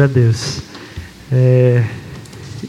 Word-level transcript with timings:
Glória 0.00 0.14
a 0.14 0.18
Deus. 0.18 0.62
É, 1.30 1.84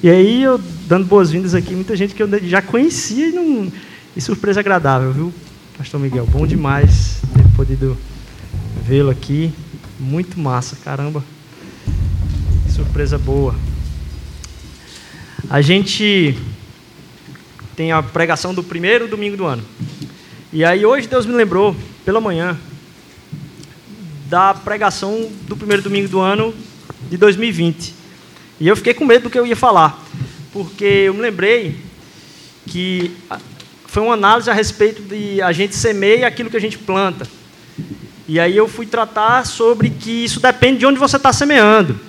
e 0.03 0.09
aí, 0.09 0.43
eu 0.43 0.59
dando 0.85 1.05
boas-vindas 1.05 1.55
aqui, 1.55 1.73
muita 1.73 1.95
gente 1.95 2.13
que 2.13 2.21
eu 2.21 2.27
já 2.43 2.61
conhecia 2.61 3.29
e, 3.29 3.31
não, 3.31 3.71
e 4.13 4.19
surpresa 4.19 4.59
agradável, 4.59 5.13
viu, 5.13 5.33
Pastor 5.77 5.97
Miguel? 5.97 6.25
Bom 6.25 6.45
demais 6.45 7.21
ter 7.33 7.47
podido 7.55 7.97
vê-lo 8.83 9.09
aqui. 9.09 9.53
Muito 9.97 10.37
massa, 10.37 10.75
caramba. 10.83 11.23
Surpresa 12.69 13.17
boa. 13.17 13.55
A 15.49 15.61
gente 15.61 16.37
tem 17.77 17.93
a 17.93 18.03
pregação 18.03 18.53
do 18.53 18.61
primeiro 18.61 19.07
domingo 19.07 19.37
do 19.37 19.45
ano. 19.45 19.63
E 20.51 20.65
aí 20.65 20.85
hoje 20.85 21.07
Deus 21.07 21.25
me 21.25 21.31
lembrou, 21.31 21.73
pela 22.03 22.19
manhã, 22.19 22.57
da 24.27 24.53
pregação 24.53 25.29
do 25.47 25.55
primeiro 25.55 25.81
domingo 25.81 26.09
do 26.09 26.19
ano 26.19 26.53
de 27.09 27.17
2020. 27.17 27.93
E 28.59 28.67
eu 28.67 28.75
fiquei 28.75 28.93
com 28.93 29.05
medo 29.05 29.23
do 29.23 29.29
que 29.29 29.39
eu 29.39 29.45
ia 29.45 29.55
falar, 29.55 29.99
porque 30.53 30.85
eu 30.85 31.13
me 31.13 31.21
lembrei 31.21 31.77
que 32.67 33.11
foi 33.85 34.03
uma 34.03 34.13
análise 34.13 34.49
a 34.49 34.53
respeito 34.53 35.01
de 35.01 35.41
a 35.41 35.51
gente 35.51 35.75
semeia 35.75 36.27
aquilo 36.27 36.49
que 36.49 36.57
a 36.57 36.61
gente 36.61 36.77
planta. 36.77 37.27
E 38.27 38.39
aí 38.39 38.55
eu 38.55 38.67
fui 38.67 38.85
tratar 38.85 39.45
sobre 39.45 39.89
que 39.89 40.23
isso 40.23 40.39
depende 40.39 40.79
de 40.79 40.85
onde 40.85 40.99
você 40.99 41.17
está 41.17 41.33
semeando. 41.33 41.99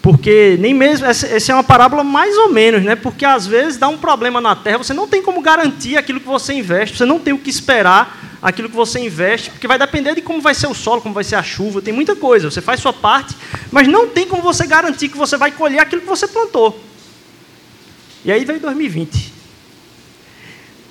Porque 0.00 0.56
nem 0.60 0.72
mesmo, 0.72 1.04
essa 1.04 1.52
é 1.52 1.54
uma 1.54 1.64
parábola 1.64 2.04
mais 2.04 2.36
ou 2.36 2.52
menos, 2.52 2.82
né? 2.82 2.94
Porque 2.94 3.24
às 3.24 3.46
vezes 3.46 3.76
dá 3.76 3.88
um 3.88 3.98
problema 3.98 4.40
na 4.40 4.54
terra, 4.54 4.78
você 4.78 4.94
não 4.94 5.08
tem 5.08 5.20
como 5.20 5.42
garantir 5.42 5.96
aquilo 5.96 6.20
que 6.20 6.26
você 6.26 6.52
investe, 6.54 6.96
você 6.96 7.04
não 7.04 7.18
tem 7.18 7.34
o 7.34 7.38
que 7.38 7.50
esperar 7.50 8.25
aquilo 8.40 8.68
que 8.68 8.76
você 8.76 8.98
investe, 8.98 9.50
porque 9.50 9.66
vai 9.66 9.78
depender 9.78 10.14
de 10.14 10.22
como 10.22 10.40
vai 10.40 10.54
ser 10.54 10.66
o 10.66 10.74
solo, 10.74 11.00
como 11.00 11.14
vai 11.14 11.24
ser 11.24 11.36
a 11.36 11.42
chuva, 11.42 11.82
tem 11.82 11.92
muita 11.92 12.14
coisa. 12.14 12.50
Você 12.50 12.60
faz 12.60 12.80
sua 12.80 12.92
parte, 12.92 13.34
mas 13.70 13.88
não 13.88 14.08
tem 14.08 14.26
como 14.26 14.42
você 14.42 14.66
garantir 14.66 15.08
que 15.08 15.16
você 15.16 15.36
vai 15.36 15.50
colher 15.50 15.80
aquilo 15.80 16.02
que 16.02 16.08
você 16.08 16.28
plantou. 16.28 16.78
E 18.24 18.32
aí 18.32 18.44
veio 18.44 18.60
2020. 18.60 19.32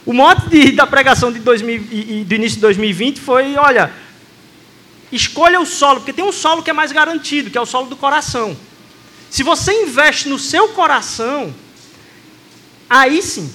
O 0.06 0.14
mote 0.14 0.50
de, 0.50 0.72
da 0.72 0.86
pregação 0.86 1.32
de 1.32 1.40
2000, 1.40 1.88
e, 1.92 2.24
do 2.24 2.36
início 2.36 2.56
de 2.56 2.62
2020 2.62 3.20
foi: 3.20 3.56
olha, 3.56 3.92
escolha 5.12 5.60
o 5.60 5.66
solo, 5.66 6.00
porque 6.00 6.14
tem 6.14 6.24
um 6.24 6.32
solo 6.32 6.62
que 6.62 6.70
é 6.70 6.74
mais 6.74 6.92
garantido, 6.92 7.50
que 7.50 7.58
é 7.58 7.62
o 7.62 7.66
solo 7.66 7.88
do 7.88 7.96
coração. 7.96 8.56
Se 9.30 9.44
você 9.44 9.84
investe 9.84 10.30
no 10.30 10.38
seu 10.38 10.70
coração, 10.70 11.54
aí 12.90 13.22
sim, 13.22 13.52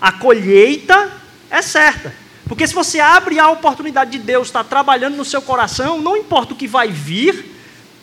a 0.00 0.10
colheita 0.10 1.12
é 1.50 1.62
certa. 1.62 2.23
Porque 2.46 2.66
se 2.66 2.74
você 2.74 3.00
abre 3.00 3.38
a 3.38 3.48
oportunidade 3.50 4.10
de 4.12 4.18
Deus 4.18 4.48
estar 4.48 4.64
trabalhando 4.64 5.16
no 5.16 5.24
seu 5.24 5.40
coração, 5.40 6.00
não 6.00 6.16
importa 6.16 6.52
o 6.52 6.56
que 6.56 6.66
vai 6.66 6.88
vir, 6.88 7.52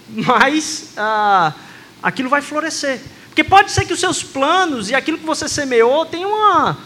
mas 0.09 0.93
ah, 0.97 1.53
aquilo 2.01 2.29
vai 2.29 2.41
florescer. 2.41 2.99
Porque 3.27 3.43
pode 3.43 3.71
ser 3.71 3.85
que 3.85 3.93
os 3.93 3.99
seus 3.99 4.23
planos 4.23 4.89
e 4.89 4.95
aquilo 4.95 5.17
que 5.17 5.25
você 5.25 5.47
semeou 5.47 6.05
tenha 6.05 6.27
uma, 6.27 6.77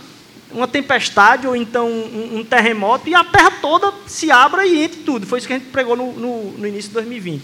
uma 0.51 0.67
tempestade 0.67 1.47
ou 1.47 1.55
então 1.55 1.87
um, 1.87 2.39
um, 2.39 2.43
terremoto 2.43 3.09
e 3.09 3.15
a 3.15 3.23
terra 3.23 3.51
toda 3.61 3.91
se 4.05 4.29
abra 4.29 4.65
e 4.65 4.83
entre 4.83 5.01
tudo. 5.01 5.25
Foi 5.25 5.39
isso 5.39 5.47
que 5.47 5.53
a 5.53 5.57
gente 5.57 5.69
pregou 5.69 5.95
no, 5.95 6.11
no, 6.11 6.51
no 6.51 6.67
início 6.67 6.89
de 6.89 6.93
2020. 6.93 7.41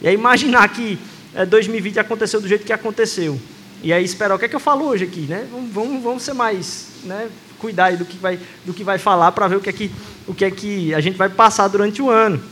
E 0.00 0.08
aí 0.08 0.14
imaginar 0.14 0.66
que 0.68 0.98
é, 1.34 1.44
2020 1.44 1.98
aconteceu 1.98 2.40
do 2.40 2.48
jeito 2.48 2.64
que 2.64 2.72
aconteceu. 2.72 3.38
E 3.82 3.92
aí 3.92 4.04
esperar 4.04 4.34
o 4.34 4.38
que 4.38 4.44
é 4.44 4.48
que 4.48 4.56
eu 4.56 4.60
falo 4.60 4.86
hoje 4.86 5.04
aqui, 5.04 5.22
né? 5.22 5.46
Vamos, 5.50 6.02
vamos 6.02 6.22
ser 6.22 6.32
mais, 6.32 6.88
né? 7.04 7.28
Cuidar 7.62 7.96
do 7.96 8.04
que 8.04 8.16
vai, 8.18 8.40
do 8.66 8.74
que 8.74 8.82
vai 8.82 8.98
falar 8.98 9.30
para 9.30 9.46
ver 9.46 9.56
o 9.56 9.60
que 9.60 9.70
é 9.70 9.72
que, 9.72 9.90
o 10.26 10.34
que 10.34 10.44
é 10.44 10.50
que 10.50 10.92
a 10.92 11.00
gente 11.00 11.16
vai 11.16 11.28
passar 11.28 11.68
durante 11.68 12.02
o 12.02 12.10
ano. 12.10 12.42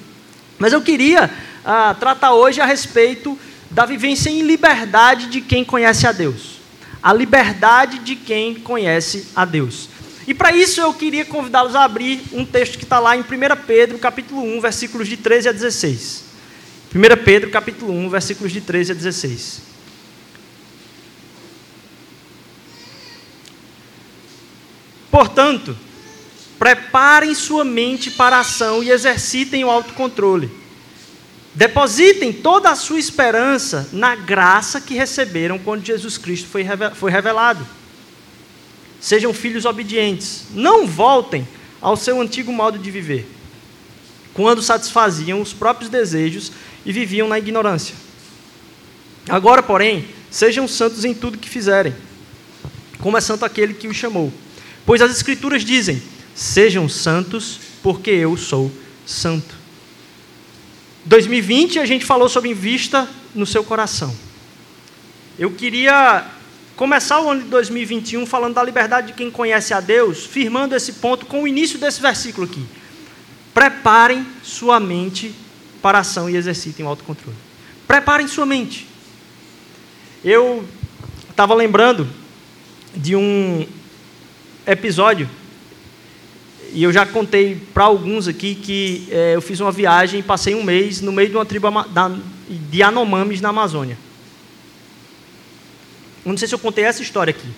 Mas 0.56 0.72
eu 0.72 0.80
queria 0.80 1.28
ah, 1.64 1.96
tratar 1.98 2.32
hoje 2.32 2.60
a 2.60 2.64
respeito 2.64 3.36
da 3.68 3.84
vivência 3.84 4.30
em 4.30 4.42
liberdade 4.42 5.26
de 5.26 5.40
quem 5.40 5.64
conhece 5.64 6.06
a 6.06 6.12
Deus. 6.12 6.60
A 7.02 7.12
liberdade 7.12 7.98
de 7.98 8.14
quem 8.14 8.54
conhece 8.54 9.26
a 9.34 9.44
Deus. 9.44 9.88
E 10.28 10.32
para 10.32 10.54
isso 10.54 10.80
eu 10.80 10.94
queria 10.94 11.24
convidá-los 11.24 11.74
a 11.74 11.82
abrir 11.82 12.20
um 12.32 12.44
texto 12.44 12.78
que 12.78 12.84
está 12.84 13.00
lá 13.00 13.16
em 13.16 13.20
1 13.20 13.24
Pedro, 13.66 13.98
capítulo 13.98 14.42
1, 14.42 14.60
versículos 14.60 15.08
de 15.08 15.16
13 15.16 15.48
a 15.48 15.52
16. 15.52 16.24
1 16.94 17.24
Pedro 17.24 17.50
capítulo 17.50 17.92
1, 17.92 18.08
versículos 18.08 18.52
de 18.52 18.60
13 18.60 18.92
a 18.92 18.94
16. 18.94 19.62
Portanto, 25.10 25.76
preparem 26.58 27.34
sua 27.34 27.64
mente 27.64 28.10
para 28.10 28.36
a 28.36 28.40
ação 28.40 28.82
e 28.82 28.90
exercitem 28.90 29.64
o 29.64 29.70
autocontrole. 29.70 30.50
Depositem 31.54 32.32
toda 32.32 32.70
a 32.70 32.76
sua 32.76 32.98
esperança 32.98 33.88
na 33.92 34.14
graça 34.14 34.80
que 34.80 34.94
receberam 34.94 35.58
quando 35.58 35.84
Jesus 35.84 36.16
Cristo 36.16 36.48
foi 36.48 37.10
revelado. 37.10 37.66
Sejam 39.00 39.34
filhos 39.34 39.64
obedientes. 39.64 40.44
Não 40.52 40.86
voltem 40.86 41.48
ao 41.80 41.96
seu 41.96 42.20
antigo 42.20 42.52
modo 42.52 42.78
de 42.78 42.90
viver, 42.90 43.26
quando 44.34 44.62
satisfaziam 44.62 45.40
os 45.40 45.52
próprios 45.52 45.90
desejos 45.90 46.52
e 46.84 46.92
viviam 46.92 47.26
na 47.26 47.38
ignorância. 47.38 47.96
Agora, 49.28 49.62
porém, 49.62 50.06
sejam 50.30 50.68
santos 50.68 51.04
em 51.04 51.14
tudo 51.14 51.38
que 51.38 51.48
fizerem, 51.48 51.94
como 53.00 53.16
é 53.16 53.20
santo 53.20 53.44
aquele 53.44 53.74
que 53.74 53.88
os 53.88 53.96
chamou. 53.96 54.32
Pois 54.84 55.00
as 55.02 55.10
Escrituras 55.10 55.64
dizem: 55.64 56.02
sejam 56.34 56.88
santos, 56.88 57.58
porque 57.82 58.10
eu 58.10 58.36
sou 58.36 58.70
santo. 59.06 59.54
2020 61.04 61.78
a 61.78 61.86
gente 61.86 62.04
falou 62.04 62.28
sobre 62.28 62.52
vista 62.52 63.08
no 63.34 63.46
seu 63.46 63.64
coração. 63.64 64.14
Eu 65.38 65.50
queria 65.50 66.26
começar 66.76 67.20
o 67.20 67.30
ano 67.30 67.42
de 67.42 67.48
2021 67.48 68.26
falando 68.26 68.54
da 68.54 68.62
liberdade 68.62 69.08
de 69.08 69.12
quem 69.14 69.30
conhece 69.30 69.72
a 69.72 69.80
Deus, 69.80 70.24
firmando 70.24 70.74
esse 70.74 70.94
ponto 70.94 71.26
com 71.26 71.42
o 71.42 71.48
início 71.48 71.78
desse 71.78 72.00
versículo 72.00 72.46
aqui. 72.46 72.64
Preparem 73.52 74.26
sua 74.42 74.78
mente 74.78 75.34
para 75.82 75.98
a 75.98 76.00
ação 76.02 76.28
e 76.28 76.36
exercitem 76.36 76.84
o 76.84 76.88
autocontrole. 76.88 77.36
Preparem 77.86 78.28
sua 78.28 78.46
mente. 78.46 78.86
Eu 80.22 80.64
estava 81.30 81.54
lembrando 81.54 82.06
de 82.94 83.16
um 83.16 83.66
episódio, 84.72 85.28
e 86.72 86.82
eu 86.82 86.92
já 86.92 87.04
contei 87.04 87.60
para 87.74 87.84
alguns 87.84 88.28
aqui 88.28 88.54
que 88.54 89.08
é, 89.10 89.34
eu 89.34 89.42
fiz 89.42 89.58
uma 89.58 89.72
viagem 89.72 90.20
e 90.20 90.22
passei 90.22 90.54
um 90.54 90.62
mês 90.62 91.00
no 91.00 91.10
meio 91.10 91.28
de 91.28 91.36
uma 91.36 91.44
tribo 91.44 91.68
de 92.48 92.82
Anomamis 92.82 93.40
na 93.40 93.48
Amazônia. 93.48 93.98
não 96.24 96.36
sei 96.36 96.46
se 96.46 96.54
eu 96.54 96.58
contei 96.58 96.84
essa 96.84 97.02
história 97.02 97.32
aqui. 97.32 97.48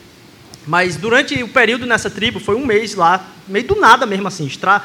Mas 0.67 0.97
durante 0.97 1.43
o 1.43 1.49
período 1.49 1.87
nessa 1.87 2.09
tribo, 2.09 2.41
foi 2.41 2.55
um 2.55 2.65
mês 2.65 2.95
lá, 2.95 3.27
meio 3.47 3.67
do 3.67 3.75
nada 3.75 4.07
mesmo 4.07 4.29
assim, 4.29 4.47
extra, 4.47 4.83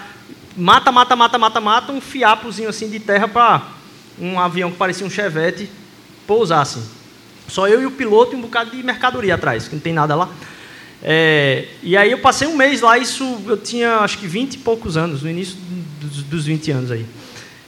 mata, 0.57 0.91
mata, 0.91 1.15
mata, 1.15 1.37
mata, 1.37 1.61
mata, 1.61 1.91
um 1.93 2.01
fiapozinho 2.01 2.67
assim 2.67 2.89
de 2.89 2.99
terra 2.99 3.27
para 3.27 3.61
um 4.19 4.39
avião 4.39 4.71
que 4.71 4.77
parecia 4.77 5.05
um 5.05 5.09
chevette 5.09 5.69
pousar 6.25 6.61
assim. 6.61 6.83
Só 7.47 7.67
eu 7.67 7.81
e 7.81 7.85
o 7.85 7.91
piloto 7.91 8.33
e 8.33 8.35
um 8.35 8.41
bocado 8.41 8.71
de 8.71 8.83
mercadoria 8.83 9.35
atrás, 9.35 9.67
que 9.67 9.75
não 9.75 9.81
tem 9.81 9.93
nada 9.93 10.15
lá. 10.15 10.29
É, 11.01 11.67
e 11.83 11.95
aí 11.95 12.11
eu 12.11 12.19
passei 12.19 12.47
um 12.47 12.55
mês 12.55 12.81
lá, 12.81 12.97
isso 12.97 13.39
eu 13.45 13.57
tinha 13.57 13.97
acho 13.97 14.17
que 14.17 14.27
20 14.27 14.55
e 14.55 14.57
poucos 14.59 14.97
anos, 14.97 15.21
no 15.23 15.29
início 15.29 15.55
dos, 16.01 16.23
dos 16.23 16.45
20 16.45 16.71
anos 16.71 16.91
aí, 16.91 17.05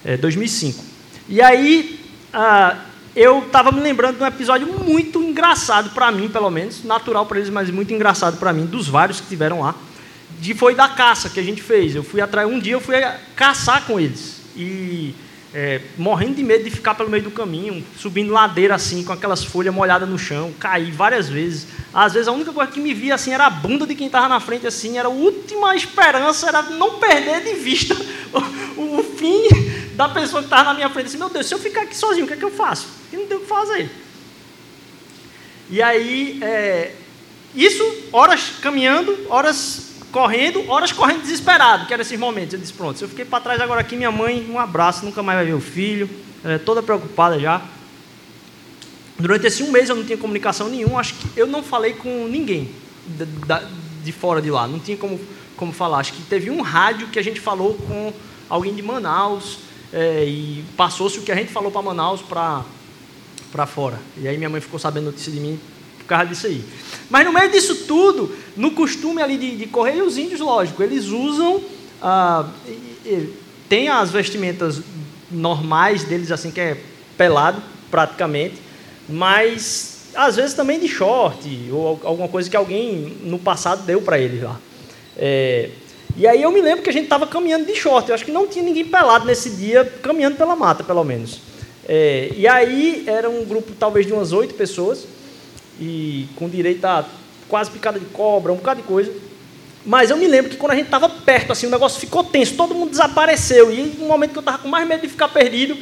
é, 0.03 0.17
2005. 0.17 0.83
E 1.27 1.41
aí 1.41 1.99
ah, 2.33 2.77
eu 3.15 3.39
estava 3.39 3.71
me 3.71 3.81
lembrando 3.81 4.17
de 4.17 4.23
um 4.23 4.27
episódio 4.27 4.67
muito 4.67 5.21
engraçado 5.21 5.91
para 5.91 6.11
mim, 6.11 6.27
pelo 6.27 6.49
menos, 6.49 6.83
natural 6.83 7.25
para 7.25 7.37
eles, 7.37 7.49
mas 7.49 7.69
muito 7.69 7.93
engraçado 7.93 8.37
para 8.37 8.51
mim, 8.51 8.65
dos 8.65 8.87
vários 8.87 9.21
que 9.21 9.27
tiveram 9.27 9.61
lá 9.61 9.75
de, 10.39 10.53
foi 10.53 10.75
da 10.75 10.87
caça 10.87 11.29
que 11.29 11.39
a 11.39 11.43
gente 11.43 11.61
fez. 11.61 11.95
Eu 11.95 12.03
fui 12.03 12.21
atrás, 12.21 12.47
um 12.47 12.59
dia 12.59 12.73
eu 12.73 12.81
fui 12.81 12.95
caçar 13.35 13.85
com 13.85 13.99
eles. 13.99 14.41
E 14.55 15.13
é, 15.53 15.81
morrendo 15.97 16.35
de 16.35 16.43
medo 16.43 16.63
de 16.63 16.69
ficar 16.69 16.93
pelo 16.93 17.09
meio 17.09 17.23
do 17.23 17.31
caminho, 17.31 17.83
subindo 17.97 18.31
ladeira 18.31 18.75
assim, 18.75 19.03
com 19.03 19.11
aquelas 19.11 19.43
folhas 19.43 19.73
molhadas 19.73 20.07
no 20.07 20.17
chão, 20.17 20.53
caí 20.59 20.91
várias 20.91 21.27
vezes. 21.27 21.67
Às 21.93 22.13
vezes 22.13 22.27
a 22.27 22.31
única 22.31 22.53
coisa 22.53 22.71
que 22.71 22.79
me 22.79 22.93
via 22.93 23.15
assim 23.15 23.33
era 23.33 23.47
a 23.47 23.49
bunda 23.49 23.85
de 23.85 23.95
quem 23.95 24.07
estava 24.07 24.27
na 24.27 24.39
frente, 24.39 24.67
assim, 24.67 24.97
era 24.97 25.07
a 25.07 25.11
última 25.11 25.75
esperança, 25.75 26.47
era 26.47 26.61
não 26.61 26.99
perder 26.99 27.43
de 27.43 27.53
vista 27.55 27.95
o, 28.77 28.99
o 28.99 29.03
fim 29.03 29.47
da 29.95 30.07
pessoa 30.07 30.41
que 30.41 30.47
estava 30.47 30.65
na 30.65 30.73
minha 30.75 30.89
frente. 30.89 31.07
Assim, 31.07 31.17
meu 31.17 31.29
Deus, 31.29 31.47
se 31.47 31.53
eu 31.53 31.59
ficar 31.59 31.81
aqui 31.81 31.97
sozinho, 31.97 32.25
o 32.25 32.27
que 32.27 32.33
é 32.33 32.37
que 32.37 32.45
eu 32.45 32.51
faço? 32.51 32.87
Eu 33.11 33.19
não 33.19 33.27
tenho 33.27 33.39
o 33.39 33.43
que 33.43 33.49
fazer. 33.49 33.89
E 35.71 35.81
aí, 35.81 36.39
é, 36.41 36.93
isso, 37.55 37.83
horas 38.11 38.53
caminhando, 38.61 39.17
horas 39.29 39.88
correndo, 40.11 40.67
horas 40.69 40.91
correndo 40.91 41.21
desesperado, 41.21 41.85
que 41.85 41.93
eram 41.93 42.01
esses 42.01 42.19
momentos. 42.19 42.53
Eu 42.53 42.59
disse, 42.59 42.73
pronto, 42.73 42.97
se 42.97 43.03
eu 43.03 43.09
fiquei 43.09 43.25
para 43.25 43.41
trás 43.41 43.61
agora 43.61 43.81
aqui, 43.81 43.95
minha 43.95 44.11
mãe, 44.11 44.45
um 44.49 44.59
abraço, 44.59 45.05
nunca 45.05 45.21
mais 45.23 45.37
vai 45.37 45.45
ver 45.45 45.53
o 45.53 45.61
filho, 45.61 46.09
é, 46.43 46.57
toda 46.57 46.81
preocupada 46.81 47.39
já. 47.39 47.61
Durante 49.17 49.47
esse 49.47 49.63
um 49.63 49.71
mês 49.71 49.89
eu 49.89 49.95
não 49.95 50.03
tinha 50.03 50.17
comunicação 50.17 50.69
nenhuma, 50.69 50.99
acho 50.99 51.13
que 51.15 51.37
eu 51.37 51.45
não 51.45 51.61
falei 51.61 51.93
com 51.93 52.27
ninguém 52.27 52.71
de, 53.05 53.25
de 54.03 54.11
fora 54.11 54.41
de 54.41 54.49
lá, 54.49 54.67
não 54.67 54.79
tinha 54.79 54.97
como, 54.97 55.19
como 55.57 55.73
falar. 55.73 55.99
Acho 55.99 56.13
que 56.13 56.21
teve 56.23 56.49
um 56.49 56.61
rádio 56.61 57.07
que 57.07 57.19
a 57.19 57.23
gente 57.23 57.39
falou 57.39 57.73
com 57.73 58.13
alguém 58.49 58.73
de 58.73 58.81
Manaus, 58.81 59.59
é, 59.91 60.23
e 60.25 60.63
passou-se 60.77 61.17
o 61.19 61.23
que 61.23 61.31
a 61.31 61.35
gente 61.35 61.51
falou 61.51 61.71
para 61.71 61.81
Manaus 61.81 62.21
para 62.21 63.65
fora. 63.65 63.99
E 64.17 64.27
aí 64.27 64.37
minha 64.37 64.49
mãe 64.49 64.61
ficou 64.61 64.79
sabendo 64.79 65.05
notícia 65.05 65.31
de 65.31 65.39
mim 65.39 65.59
causa 66.09 66.25
disso 66.25 66.47
aí. 66.47 66.63
Mas 67.09 67.25
no 67.25 67.31
meio 67.31 67.49
disso 67.51 67.85
tudo, 67.87 68.35
no 68.55 68.71
costume 68.71 69.21
ali 69.21 69.37
de, 69.37 69.55
de 69.55 69.65
correr, 69.67 70.01
os 70.01 70.17
índios, 70.17 70.39
lógico, 70.39 70.83
eles 70.83 71.05
usam. 71.05 71.61
Ah, 72.01 72.49
tem 73.67 73.87
as 73.87 74.11
vestimentas 74.11 74.81
normais 75.31 76.03
deles, 76.03 76.31
assim, 76.31 76.51
que 76.51 76.59
é 76.59 76.77
pelado, 77.17 77.61
praticamente, 77.91 78.55
mas 79.07 80.09
às 80.15 80.35
vezes 80.35 80.53
também 80.53 80.79
de 80.79 80.87
short, 80.87 81.47
ou 81.71 81.99
alguma 82.03 82.27
coisa 82.27 82.49
que 82.49 82.57
alguém 82.57 83.17
no 83.23 83.37
passado 83.37 83.83
deu 83.83 84.01
para 84.01 84.17
eles 84.17 84.41
lá. 84.41 84.59
É, 85.17 85.69
e 86.17 86.25
aí 86.27 86.41
eu 86.41 86.51
me 86.51 86.61
lembro 86.61 86.81
que 86.81 86.89
a 86.89 86.93
gente 86.93 87.03
estava 87.03 87.27
caminhando 87.27 87.65
de 87.65 87.75
short, 87.75 88.09
eu 88.09 88.15
acho 88.15 88.25
que 88.25 88.31
não 88.31 88.47
tinha 88.47 88.63
ninguém 88.63 88.85
pelado 88.85 89.25
nesse 89.25 89.51
dia, 89.51 89.85
caminhando 90.01 90.35
pela 90.35 90.55
mata, 90.55 90.83
pelo 90.83 91.03
menos. 91.03 91.41
É, 91.87 92.31
e 92.35 92.47
aí 92.47 93.03
era 93.07 93.29
um 93.29 93.45
grupo 93.45 93.73
talvez 93.77 94.05
de 94.05 94.13
umas 94.13 94.31
oito 94.31 94.53
pessoas, 94.53 95.05
e 95.79 96.27
com 96.35 96.49
direito 96.49 96.85
a 96.85 97.05
quase 97.47 97.71
picada 97.71 97.99
de 97.99 98.05
cobra, 98.05 98.51
um 98.51 98.57
bocado 98.57 98.81
de 98.81 98.87
coisa. 98.87 99.11
Mas 99.85 100.09
eu 100.09 100.17
me 100.17 100.27
lembro 100.27 100.51
que 100.51 100.57
quando 100.57 100.73
a 100.73 100.75
gente 100.75 100.85
estava 100.85 101.09
perto, 101.09 101.51
assim, 101.51 101.67
o 101.67 101.69
negócio 101.69 101.99
ficou 101.99 102.23
tenso, 102.23 102.55
todo 102.55 102.75
mundo 102.75 102.91
desapareceu. 102.91 103.73
E 103.73 103.81
no 103.97 104.07
momento 104.07 104.31
que 104.31 104.37
eu 104.37 104.41
estava 104.41 104.57
com 104.57 104.67
mais 104.67 104.87
medo 104.87 105.01
de 105.01 105.07
ficar 105.07 105.29
perdido, 105.29 105.77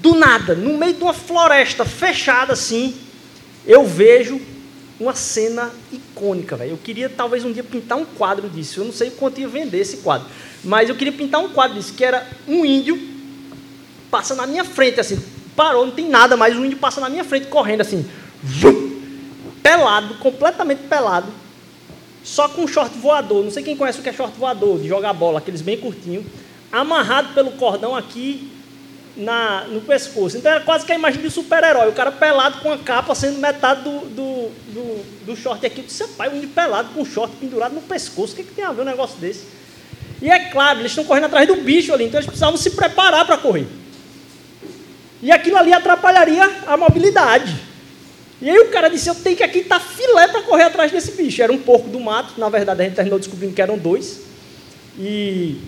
do 0.00 0.14
nada, 0.14 0.54
no 0.54 0.78
meio 0.78 0.94
de 0.94 1.02
uma 1.02 1.12
floresta 1.12 1.84
fechada 1.84 2.52
assim, 2.52 2.94
eu 3.66 3.84
vejo 3.84 4.40
uma 4.98 5.14
cena 5.14 5.70
icônica, 5.92 6.56
velho. 6.56 6.70
Eu 6.70 6.78
queria 6.78 7.08
talvez 7.08 7.44
um 7.44 7.52
dia 7.52 7.64
pintar 7.64 7.98
um 7.98 8.04
quadro 8.04 8.48
disso. 8.48 8.80
Eu 8.80 8.84
não 8.84 8.92
sei 8.92 9.10
quanto 9.10 9.40
ia 9.40 9.48
vender 9.48 9.78
esse 9.78 9.98
quadro, 9.98 10.28
mas 10.62 10.88
eu 10.88 10.94
queria 10.94 11.12
pintar 11.12 11.40
um 11.42 11.48
quadro 11.48 11.76
disso, 11.76 11.94
que 11.94 12.04
era 12.04 12.26
um 12.46 12.64
índio 12.64 13.10
passa 14.10 14.34
na 14.34 14.46
minha 14.46 14.64
frente 14.64 14.98
assim, 14.98 15.22
parou, 15.54 15.86
não 15.86 15.92
tem 15.92 16.08
nada 16.08 16.36
mais, 16.36 16.56
o 16.56 16.64
índio 16.64 16.78
passa 16.78 17.00
na 17.00 17.08
minha 17.08 17.22
frente 17.22 17.46
correndo 17.46 17.82
assim, 17.82 18.04
pelado, 19.62 20.14
completamente 20.14 20.82
pelado, 20.88 21.28
só 22.22 22.48
com 22.48 22.62
um 22.62 22.68
short 22.68 22.96
voador. 22.98 23.44
Não 23.44 23.50
sei 23.50 23.62
quem 23.62 23.76
conhece 23.76 24.00
o 24.00 24.02
que 24.02 24.08
é 24.08 24.12
short 24.12 24.38
voador, 24.38 24.78
de 24.78 24.88
jogar 24.88 25.12
bola, 25.12 25.38
aqueles 25.38 25.60
bem 25.60 25.78
curtinhos, 25.78 26.24
amarrado 26.70 27.34
pelo 27.34 27.52
cordão 27.52 27.96
aqui 27.96 28.50
na, 29.16 29.64
no 29.68 29.80
pescoço. 29.80 30.36
Então 30.36 30.50
era 30.50 30.60
quase 30.60 30.84
que 30.84 30.92
a 30.92 30.94
imagem 30.94 31.20
de 31.20 31.30
super-herói. 31.30 31.88
O 31.88 31.92
cara 31.92 32.12
pelado 32.12 32.60
com 32.60 32.72
a 32.72 32.78
capa 32.78 33.14
sendo 33.14 33.38
metade 33.38 33.82
do, 33.82 34.00
do, 34.00 34.50
do, 34.72 35.26
do 35.26 35.36
short 35.36 35.64
aqui. 35.64 35.84
Eu 35.98 36.08
pai, 36.08 36.28
o 36.28 36.36
índio 36.36 36.48
pelado 36.50 36.90
com 36.94 37.04
short 37.04 37.34
pendurado 37.36 37.74
no 37.74 37.82
pescoço. 37.82 38.32
O 38.32 38.36
que, 38.36 38.42
é 38.42 38.44
que 38.44 38.54
tem 38.54 38.64
a 38.64 38.72
ver 38.72 38.82
um 38.82 38.86
negócio 38.86 39.16
desse? 39.18 39.46
E 40.22 40.30
é 40.30 40.50
claro, 40.50 40.80
eles 40.80 40.92
estão 40.92 41.04
correndo 41.04 41.24
atrás 41.24 41.46
do 41.46 41.56
bicho 41.56 41.94
ali, 41.94 42.04
então 42.04 42.18
eles 42.18 42.26
precisavam 42.26 42.56
se 42.56 42.70
preparar 42.70 43.24
para 43.24 43.38
correr. 43.38 43.66
E 45.22 45.30
aquilo 45.32 45.56
ali 45.56 45.72
atrapalharia 45.72 46.50
a 46.66 46.76
mobilidade. 46.76 47.69
E 48.40 48.48
aí 48.48 48.58
o 48.58 48.70
cara 48.70 48.88
disse, 48.88 49.08
eu 49.08 49.14
tenho 49.14 49.36
que 49.36 49.42
aqui 49.42 49.58
estar 49.58 49.78
tá 49.78 49.84
filé 49.84 50.28
para 50.28 50.42
correr 50.42 50.64
atrás 50.64 50.90
desse 50.90 51.12
bicho. 51.12 51.42
Era 51.42 51.52
um 51.52 51.58
porco 51.58 51.88
do 51.88 52.00
mato, 52.00 52.40
na 52.40 52.48
verdade 52.48 52.80
a 52.80 52.84
gente 52.84 52.94
terminou 52.94 53.18
descobrindo 53.18 53.52
que 53.52 53.60
eram 53.60 53.76
dois. 53.76 54.22
E 54.98 55.58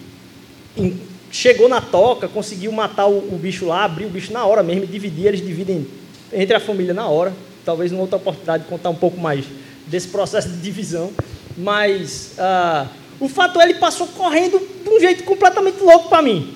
chegou 1.30 1.68
na 1.68 1.80
toca, 1.80 2.28
conseguiu 2.28 2.72
matar 2.72 3.06
o, 3.06 3.18
o, 3.18 3.38
bicho 3.38 3.66
lá, 3.66 3.84
abrir 3.84 4.06
o 4.06 4.10
bicho 4.10 4.32
na 4.32 4.44
hora 4.44 4.62
mesmo, 4.62 4.86
dividir, 4.86 5.26
eles 5.26 5.44
dividem 5.44 5.86
entre 6.32 6.56
a 6.56 6.60
família 6.60 6.94
na 6.94 7.06
hora. 7.06 7.32
Talvez 7.64 7.92
numa 7.92 8.02
outra 8.02 8.16
oportunidade 8.16 8.64
contar 8.64 8.90
um 8.90 8.94
pouco 8.94 9.20
mais 9.20 9.44
desse 9.86 10.08
processo 10.08 10.48
de 10.48 10.56
divisão. 10.56 11.12
Mas 11.56 12.32
ah, 12.38 12.86
o 13.20 13.28
fato 13.28 13.60
é 13.60 13.64
ele 13.64 13.74
passou 13.74 14.06
correndo 14.06 14.58
de 14.82 14.88
um 14.88 14.98
jeito 14.98 15.24
completamente 15.24 15.80
louco 15.80 16.08
para 16.08 16.22
mim. 16.22 16.54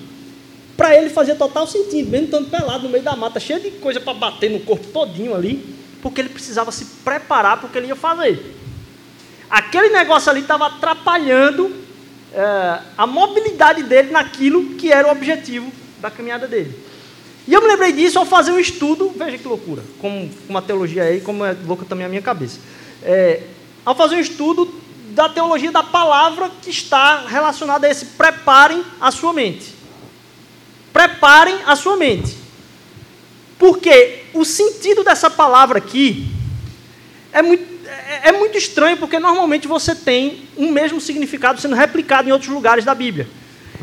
Para 0.77 0.97
ele 0.97 1.11
fazia 1.11 1.35
total 1.35 1.67
sentido, 1.67 2.11
mesmo 2.11 2.27
estando 2.27 2.51
pelado 2.51 2.85
no 2.85 2.91
meio 2.91 3.05
da 3.05 3.15
mata, 3.15 3.39
cheio 3.39 3.61
de 3.61 3.71
coisa 3.73 4.01
para 4.01 4.15
bater 4.15 4.51
no 4.51 4.61
corpo 4.61 4.87
todinho 4.89 5.35
ali, 5.35 5.76
porque 6.03 6.21
ele 6.21 6.29
precisava 6.29 6.71
se 6.71 6.85
preparar 7.05 7.59
para 7.59 7.67
o 7.67 7.71
que 7.71 7.79
ele 7.79 7.89
ia 7.89 7.97
fazer. 7.97 8.55
Aquele 9.49 9.91
negócio 9.91 10.31
ali 10.31 10.41
estava 10.41 10.67
atrapalhando 10.67 11.75
é, 12.33 12.81
a 12.99 13.07
mobilidade 13.07 13.83
dele 13.83 14.11
naquilo 14.11 14.75
que 14.75 14.93
era 14.93 15.09
o 15.09 15.11
objetivo 15.11 15.73
da 16.01 16.11
caminhada 16.11 16.47
dele. 16.47 16.87
E 17.47 17.53
eu 17.53 17.63
me 17.63 17.69
lembrei 17.69 17.93
disso 17.93 18.19
ao 18.19 18.27
fazer 18.27 18.51
um 18.51 18.59
estudo, 18.59 19.13
veja 19.17 19.39
que 19.39 19.47
loucura, 19.47 19.83
como 20.01 20.29
uma 20.49 20.61
teologia 20.61 21.05
aí, 21.05 21.21
como 21.21 21.45
é 21.45 21.57
louca 21.65 21.85
também 21.85 22.05
a 22.05 22.09
minha 22.09 22.23
cabeça. 22.23 22.59
É, 23.03 23.43
ao 23.85 23.95
fazer 23.95 24.17
um 24.17 24.21
estudo 24.21 24.83
da 25.11 25.29
teologia 25.29 25.71
da 25.71 25.83
palavra 25.83 26.51
que 26.61 26.71
está 26.71 27.25
relacionada 27.27 27.87
a 27.87 27.91
esse 27.91 28.07
preparem 28.07 28.85
a 29.01 29.13
sua 29.13 29.33
mente. 29.33 29.73
Preparem 30.93 31.57
a 31.65 31.77
sua 31.77 31.97
mente. 31.97 32.37
Porque 33.59 34.25
o 34.37 34.45
sentido 34.45 35.03
dessa 35.03 35.31
palavra 35.31 35.79
aqui 35.79 36.29
é 37.33 37.43
muito 37.43 37.77
é, 37.87 38.29
é 38.29 38.33
muito 38.33 38.59
estranho 38.59 38.97
porque 38.97 39.19
normalmente 39.19 39.69
você 39.69 39.95
tem 39.95 40.49
um 40.57 40.71
mesmo 40.71 41.01
significado 41.01 41.61
sendo 41.61 41.75
replicado 41.75 42.29
em 42.29 42.33
outros 42.33 42.51
lugares 42.51 42.85
da 42.85 42.95
Bíblia. 42.95 43.29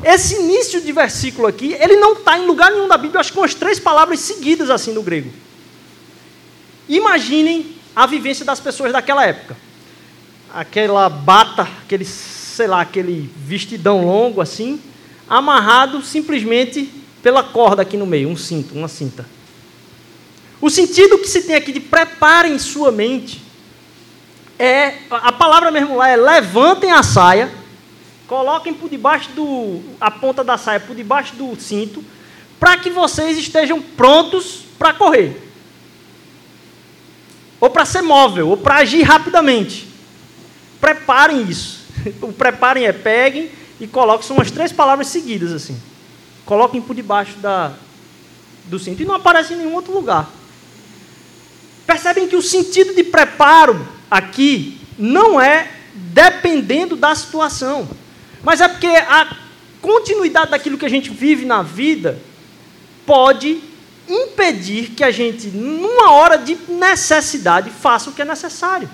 Esse 0.04 0.36
início 0.36 0.82
de 0.82 0.92
versículo 0.92 1.48
aqui, 1.48 1.74
ele 1.80 1.96
não 1.96 2.14
está 2.14 2.38
em 2.38 2.46
lugar 2.46 2.72
nenhum 2.72 2.88
da 2.88 2.98
Bíblia, 2.98 3.22
acho 3.22 3.32
que 3.32 3.38
com 3.38 3.44
as 3.44 3.54
três 3.54 3.80
palavras 3.80 4.20
seguidas 4.20 4.70
assim 4.70 4.92
no 4.94 5.02
grego. 5.02 5.32
Imaginem 6.90 7.76
a 7.96 8.06
vivência 8.06 8.44
das 8.44 8.60
pessoas 8.60 8.92
daquela 8.92 9.26
época. 9.26 9.56
Aquela 10.54 11.08
bata, 11.08 11.68
aquele, 11.84 12.04
sei 12.04 12.68
lá, 12.68 12.82
aquele 12.82 13.30
vestidão 13.38 14.06
longo 14.06 14.42
assim, 14.42 14.82
amarrado 15.30 16.02
simplesmente 16.02 16.92
pela 17.22 17.42
corda 17.42 17.82
aqui 17.82 17.96
no 17.96 18.06
meio, 18.06 18.28
um 18.28 18.36
cinto, 18.36 18.76
uma 18.76 18.90
cinta. 18.90 19.26
O 20.64 20.70
sentido 20.70 21.18
que 21.18 21.28
se 21.28 21.42
tem 21.42 21.58
aqui 21.58 21.74
de 21.74 21.82
preparem 21.82 22.58
sua 22.58 22.90
mente 22.90 23.42
é, 24.58 25.00
a 25.10 25.30
palavra 25.30 25.70
mesmo 25.70 25.98
lá 25.98 26.08
é 26.08 26.16
levantem 26.16 26.90
a 26.90 27.04
saia, 27.04 27.52
coloquem 28.28 28.74
por 28.74 28.90
debaixo 28.90 29.30
do, 29.32 29.82
a 30.00 30.10
ponta 30.10 30.42
da 30.42 30.58
saia 30.58 30.80
por 30.80 30.96
debaixo 30.96 31.36
do 31.36 31.54
cinto, 31.60 32.02
para 32.62 32.78
que 32.78 32.90
vocês 32.90 33.38
estejam 33.38 33.82
prontos 33.82 34.64
para 34.80 34.94
correr. 34.94 35.38
Ou 37.60 37.70
para 37.70 37.84
ser 37.84 38.02
móvel, 38.02 38.48
ou 38.48 38.56
para 38.56 38.76
agir 38.76 39.04
rapidamente. 39.04 39.86
Preparem 40.80 41.42
isso. 41.42 41.84
O 42.22 42.32
preparem 42.32 42.86
é 42.86 42.94
peguem 42.94 43.52
e 43.82 43.86
coloquem, 43.86 44.26
são 44.26 44.40
as 44.40 44.50
três 44.50 44.72
palavras 44.72 45.08
seguidas 45.08 45.52
assim. 45.52 45.78
Coloquem 46.46 46.82
por 46.82 46.96
debaixo 46.96 47.38
da, 47.40 47.74
do 48.64 48.80
cinto. 48.80 49.02
E 49.02 49.06
não 49.06 49.16
aparece 49.16 49.54
em 49.56 49.58
nenhum 49.58 49.74
outro 49.74 49.94
lugar. 49.94 50.30
Percebem 51.86 52.28
que 52.28 52.36
o 52.36 52.42
sentido 52.42 52.94
de 52.94 53.04
preparo 53.04 53.88
aqui 54.10 54.80
não 54.98 55.40
é 55.40 55.70
dependendo 55.94 56.96
da 56.96 57.14
situação, 57.14 57.88
mas 58.44 58.62
é 58.62 58.68
porque 58.68 58.88
a 58.88 59.36
continuidade 59.82 60.52
daquilo 60.52 60.78
que 60.78 60.86
a 60.86 60.90
gente 60.90 61.10
vive 61.10 61.46
na 61.46 61.62
vida 61.62 62.20
pode 63.06 63.62
impedir 64.08 64.92
que 64.92 65.04
a 65.04 65.12
gente, 65.12 65.48
numa 65.48 66.12
hora 66.12 66.38
de 66.38 66.58
necessidade, 66.68 67.70
faça 67.70 68.10
o 68.10 68.14
que 68.14 68.22
é 68.22 68.26
necessário. 68.26 68.90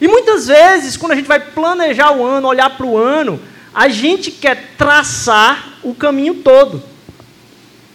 E 0.00 0.06
muitas 0.06 0.46
vezes, 0.46 0.96
quando 0.96 1.12
a 1.12 1.16
gente 1.16 1.26
vai 1.26 1.40
planejar 1.40 2.12
o 2.12 2.24
ano, 2.24 2.48
olhar 2.48 2.76
para 2.76 2.86
o 2.86 2.96
ano, 2.96 3.40
a 3.74 3.88
gente 3.88 4.30
quer 4.30 4.74
traçar 4.76 5.78
o 5.82 5.94
caminho 5.94 6.34
todo. 6.36 6.82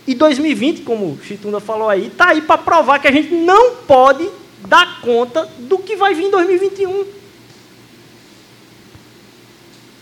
E 0.08 0.16
2020, 0.16 0.82
como 0.82 1.14
o 1.14 1.20
Chitunda 1.24 1.60
falou 1.60 1.90
aí, 1.90 2.08
está 2.08 2.30
aí 2.30 2.42
para 2.42 2.58
provar 2.58 3.00
que 3.00 3.08
a 3.08 3.12
gente 3.12 3.34
não 3.34 3.76
pode 3.76 4.28
dar 4.68 5.02
conta 5.02 5.48
do 5.60 5.78
que 5.78 5.96
vai 5.96 6.14
vir 6.14 6.26
em 6.26 6.32
2021. 6.32 7.06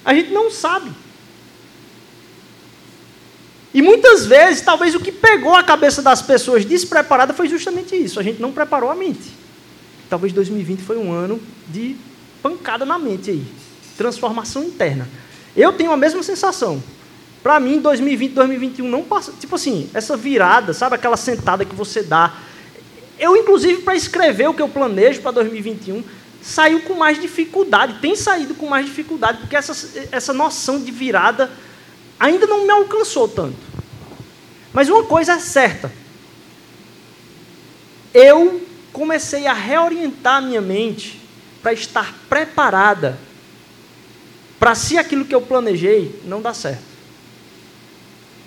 A 0.06 0.14
gente 0.14 0.32
não 0.32 0.50
sabe. 0.50 0.92
E 3.74 3.82
muitas 3.82 4.26
vezes, 4.26 4.62
talvez 4.62 4.96
o 4.96 5.00
que 5.00 5.12
pegou 5.12 5.56
a 5.56 5.62
cabeça 5.62 6.02
das 6.02 6.22
pessoas 6.22 6.66
despreparadas 6.66 7.36
foi 7.38 7.48
justamente 7.48 7.96
isso. 7.96 8.20
A 8.20 8.24
gente 8.24 8.42
não 8.42 8.52
preparou 8.52 8.90
a 8.90 8.96
mente. 8.96 9.32
Talvez 10.10 10.34
2020 10.34 10.82
foi 10.82 10.98
um 10.98 11.12
ano 11.12 11.40
de 11.68 11.96
pancada 12.42 12.86
na 12.86 12.98
mente 12.98 13.30
aí, 13.30 13.46
transformação 13.96 14.64
interna. 14.64 15.08
Eu 15.56 15.72
tenho 15.74 15.92
a 15.92 15.98
mesma 15.98 16.24
sensação. 16.24 16.82
Para 17.42 17.60
mim, 17.60 17.80
2020, 17.80 18.34
2021 18.34 18.88
não 18.88 19.04
passa. 19.04 19.32
Tipo 19.40 19.56
assim, 19.56 19.90
essa 19.94 20.18
virada, 20.18 20.74
sabe 20.74 20.96
aquela 20.96 21.18
sentada 21.18 21.64
que 21.64 21.76
você 21.76 22.04
dá 22.04 22.34
eu, 23.20 23.36
inclusive, 23.36 23.82
para 23.82 23.96
escrever 23.96 24.48
o 24.48 24.54
que 24.54 24.62
eu 24.62 24.70
planejo 24.70 25.22
para 25.22 25.32
2021, 25.32 26.02
saiu 26.42 26.82
com 26.84 26.94
mais 26.94 27.20
dificuldade, 27.20 28.00
tem 28.00 28.16
saído 28.16 28.56
com 28.56 28.66
mais 28.66 28.86
dificuldade, 28.86 29.40
porque 29.40 29.58
essa, 29.58 29.74
essa 30.10 30.32
noção 30.32 30.82
de 30.82 30.90
virada 30.90 31.52
ainda 32.18 32.48
não 32.48 32.64
me 32.64 32.72
alcançou 32.72 33.28
tanto. 33.28 33.58
Mas 34.72 34.88
uma 34.88 35.04
coisa 35.04 35.34
é 35.34 35.40
certa. 35.40 35.92
Eu 38.14 38.66
comecei 38.94 39.46
a 39.48 39.54
reorientar 39.54 40.38
a 40.38 40.42
minha 40.42 40.62
mente 40.62 41.22
para 41.62 41.74
estar 41.74 42.16
preparada 42.30 43.20
para 44.58 44.76
se 44.76 44.98
aquilo 44.98 45.26
que 45.26 45.36
eu 45.36 45.42
planejei 45.42 46.22
não 46.24 46.42
dar 46.42 46.54
certo. 46.54 46.89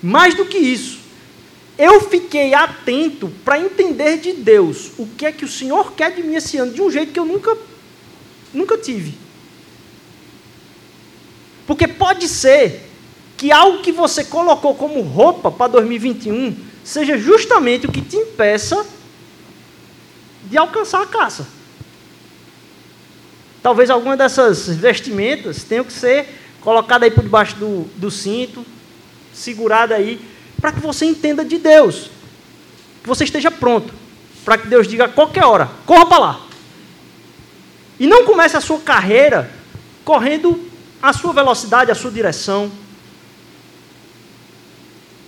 Mais 0.03 0.35
do 0.35 0.47
que 0.47 0.59
isso, 0.59 0.99
eu 1.79 2.01
fiquei 2.01 2.53
atento 2.55 3.31
para 3.45 3.61
entender 3.61 4.19
de 4.19 4.33
Deus 4.33 4.91
o 4.99 5.07
que 5.07 5.25
é 5.25 5.33
que 5.33 5.45
o 5.45 5.49
Senhor 5.49 5.93
quer 5.93 6.13
de 6.15 6.23
mim 6.23 6.35
esse 6.35 6.57
ano, 6.57 6.73
de 6.73 6.83
um 6.83 6.91
jeito 6.91 7.13
que 7.13 7.21
eu 7.21 7.25
nunca, 7.25 7.57
nunca 8.53 8.77
tive. 8.77 9.15
Porque 11.67 11.87
pode 11.87 12.29
ser 12.29 12.89
que 13.37 13.51
algo 13.51 13.83
que 13.83 13.93
você 13.93 14.25
colocou 14.25 14.75
como 14.75 15.01
roupa 15.01 15.51
para 15.51 15.73
2021 15.73 16.57
seja 16.85 17.17
justamente 17.17 17.87
o 17.87 17.93
que 17.93 18.01
te 18.01 18.17
impeça 18.17 18.85
de 20.45 20.59
alcançar 20.59 21.03
a 21.03 21.07
caça. 21.07 21.47
Talvez 23.63 23.91
alguma 23.91 24.17
dessas 24.17 24.69
vestimentas 24.69 25.63
tenham 25.63 25.85
que 25.85 25.93
ser 25.93 26.29
colocada 26.61 27.05
aí 27.05 27.11
por 27.11 27.23
debaixo 27.23 27.57
do, 27.57 27.85
do 27.97 28.11
cinto, 28.11 28.67
segurada 29.33 29.95
aí, 29.95 30.21
para 30.61 30.73
que 30.73 30.81
você 30.81 31.05
entenda 31.05 31.45
de 31.45 31.59
Deus. 31.59 32.11
Que 33.03 33.09
você 33.09 33.25
esteja 33.25 33.51
pronto. 33.51 33.93
Para 34.45 34.59
que 34.59 34.69
Deus 34.69 34.87
diga 34.87 35.05
a 35.05 35.09
qualquer 35.09 35.45
hora: 35.45 35.71
corra 35.87 36.07
para 36.07 36.19
lá. 36.19 36.41
E 37.99 38.07
não 38.07 38.25
comece 38.25 38.57
a 38.57 38.61
sua 38.61 38.81
carreira 38.81 39.51
correndo 40.05 40.69
a 41.01 41.13
sua 41.13 41.33
velocidade, 41.33 41.91
a 41.91 41.95
sua 41.95 42.11
direção. 42.11 42.71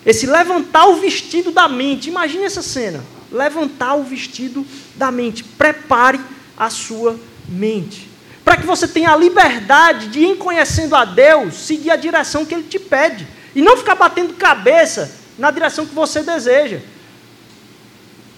Esse 0.05 0.27
levantar 0.27 0.87
o 0.87 0.97
vestido 0.97 1.51
da 1.51 1.69
mente. 1.69 2.09
Imagine 2.09 2.45
essa 2.45 2.63
cena. 2.63 3.03
Levantar 3.31 3.95
o 3.95 4.05
vestido 4.05 4.67
da 4.97 5.11
mente. 5.11 5.43
Prepare 5.43 6.21
a 6.57 6.69
sua 6.69 7.19
mente 7.49 8.15
para 8.45 8.59
que 8.59 8.67
você 8.67 8.87
tenha 8.87 9.11
a 9.11 9.17
liberdade 9.17 10.09
de, 10.09 10.25
em 10.25 10.37
conhecendo 10.37 10.95
a 10.95 11.05
Deus, 11.05 11.55
seguir 11.55 11.91
a 11.91 11.97
direção 11.97 12.45
que 12.45 12.55
Ele 12.55 12.65
te 12.65 12.79
pede. 12.79 13.27
E 13.55 13.63
não 13.63 13.77
ficar 13.77 13.95
batendo 13.95 14.35
cabeça 14.35 15.11
na 15.39 15.51
direção 15.51 15.87
que 15.87 15.95
você 15.95 16.23
deseja. 16.23 16.81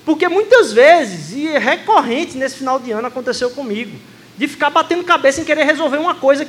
Porque 0.05 0.29
muitas 0.29 0.73
vezes, 0.73 1.33
e 1.33 1.49
é 1.49 1.59
recorrente 1.59 2.37
nesse 2.37 2.57
final 2.57 2.79
de 2.79 2.93
ano, 2.93 3.09
aconteceu 3.09 3.51
comigo, 3.51 3.99
de 4.37 4.47
ficar 4.47 4.71
batendo 4.71 5.03
cabeça 5.05 5.41
em 5.41 5.45
querer 5.45 5.65
resolver 5.65 5.99
uma 5.99 6.15
coisa 6.15 6.47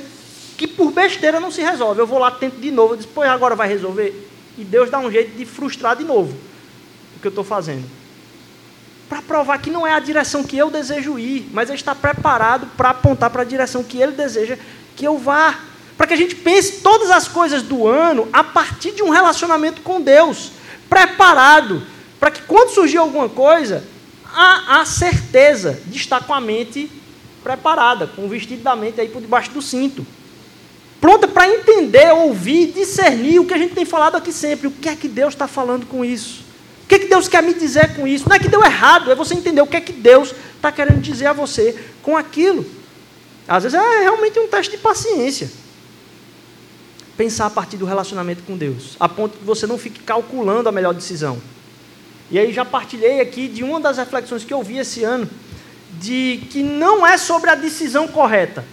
que 0.56 0.66
por 0.66 0.92
besteira 0.92 1.40
não 1.40 1.50
se 1.50 1.60
resolve. 1.60 2.00
Eu 2.00 2.06
vou 2.06 2.18
lá, 2.18 2.30
tento 2.30 2.60
de 2.60 2.70
novo, 2.70 2.92
eu 2.92 2.96
disse, 2.98 3.08
pois 3.12 3.28
agora 3.28 3.56
vai 3.56 3.68
resolver. 3.68 4.28
E 4.56 4.64
Deus 4.64 4.90
dá 4.90 4.98
um 4.98 5.10
jeito 5.10 5.36
de 5.36 5.44
frustrar 5.44 5.96
de 5.96 6.04
novo 6.04 6.36
o 7.16 7.20
que 7.20 7.26
eu 7.26 7.30
estou 7.30 7.44
fazendo 7.44 7.98
para 9.08 9.22
provar 9.22 9.58
que 9.58 9.70
não 9.70 9.86
é 9.86 9.94
a 9.94 10.00
direção 10.00 10.44
que 10.44 10.56
eu 10.56 10.70
desejo 10.70 11.18
ir, 11.18 11.48
mas 11.52 11.70
ele 11.70 11.78
está 11.78 11.94
preparado 11.94 12.66
para 12.76 12.90
apontar 12.90 13.30
para 13.30 13.42
a 13.42 13.44
direção 13.44 13.82
que 13.82 13.98
ele 14.00 14.12
deseja 14.12 14.58
que 14.94 15.06
eu 15.06 15.16
vá. 15.16 15.58
Para 15.98 16.06
que 16.06 16.14
a 16.14 16.16
gente 16.16 16.36
pense 16.36 16.80
todas 16.80 17.10
as 17.10 17.26
coisas 17.26 17.60
do 17.60 17.88
ano 17.88 18.28
a 18.32 18.44
partir 18.44 18.92
de 18.92 19.02
um 19.02 19.10
relacionamento 19.10 19.82
com 19.82 20.00
Deus, 20.00 20.52
preparado, 20.88 21.82
para 22.20 22.30
que 22.30 22.42
quando 22.42 22.70
surgir 22.70 22.98
alguma 22.98 23.28
coisa, 23.28 23.84
há 24.24 24.80
a 24.80 24.86
certeza 24.86 25.80
de 25.86 25.96
estar 25.96 26.24
com 26.24 26.32
a 26.32 26.40
mente 26.40 26.88
preparada, 27.42 28.06
com 28.06 28.24
o 28.24 28.28
vestido 28.28 28.62
da 28.62 28.76
mente 28.76 29.00
aí 29.00 29.08
por 29.08 29.20
debaixo 29.20 29.50
do 29.50 29.60
cinto. 29.60 30.06
Pronta 31.00 31.26
para 31.26 31.48
entender, 31.48 32.12
ouvir, 32.12 32.72
discernir 32.72 33.40
o 33.40 33.44
que 33.44 33.54
a 33.54 33.58
gente 33.58 33.74
tem 33.74 33.84
falado 33.84 34.16
aqui 34.16 34.32
sempre. 34.32 34.68
O 34.68 34.70
que 34.70 34.88
é 34.88 34.94
que 34.94 35.08
Deus 35.08 35.34
está 35.34 35.48
falando 35.48 35.84
com 35.86 36.04
isso? 36.04 36.44
O 36.84 36.88
que, 36.88 36.94
é 36.94 36.98
que 37.00 37.06
Deus 37.06 37.28
quer 37.28 37.42
me 37.42 37.54
dizer 37.54 37.96
com 37.96 38.06
isso? 38.06 38.28
Não 38.28 38.36
é 38.36 38.38
que 38.38 38.48
deu 38.48 38.64
errado, 38.64 39.10
é 39.10 39.16
você 39.16 39.34
entender 39.34 39.60
o 39.60 39.66
que 39.66 39.76
é 39.76 39.80
que 39.80 39.92
Deus 39.92 40.32
está 40.54 40.70
querendo 40.70 41.00
dizer 41.00 41.26
a 41.26 41.32
você 41.32 41.76
com 42.02 42.16
aquilo. 42.16 42.64
Às 43.46 43.64
vezes 43.64 43.78
é 43.78 44.00
realmente 44.00 44.38
um 44.38 44.46
teste 44.46 44.76
de 44.76 44.82
paciência. 44.82 45.50
Pensar 47.18 47.46
a 47.46 47.50
partir 47.50 47.76
do 47.76 47.84
relacionamento 47.84 48.44
com 48.44 48.56
Deus, 48.56 48.96
a 49.00 49.08
ponto 49.08 49.38
que 49.38 49.44
você 49.44 49.66
não 49.66 49.76
fique 49.76 50.04
calculando 50.04 50.68
a 50.68 50.72
melhor 50.72 50.94
decisão. 50.94 51.42
E 52.30 52.38
aí 52.38 52.52
já 52.52 52.64
partilhei 52.64 53.20
aqui 53.20 53.48
de 53.48 53.64
uma 53.64 53.80
das 53.80 53.98
reflexões 53.98 54.44
que 54.44 54.54
eu 54.54 54.62
vi 54.62 54.78
esse 54.78 55.02
ano, 55.02 55.28
de 55.94 56.46
que 56.48 56.62
não 56.62 57.04
é 57.04 57.18
sobre 57.18 57.50
a 57.50 57.56
decisão 57.56 58.06
correta, 58.06 58.64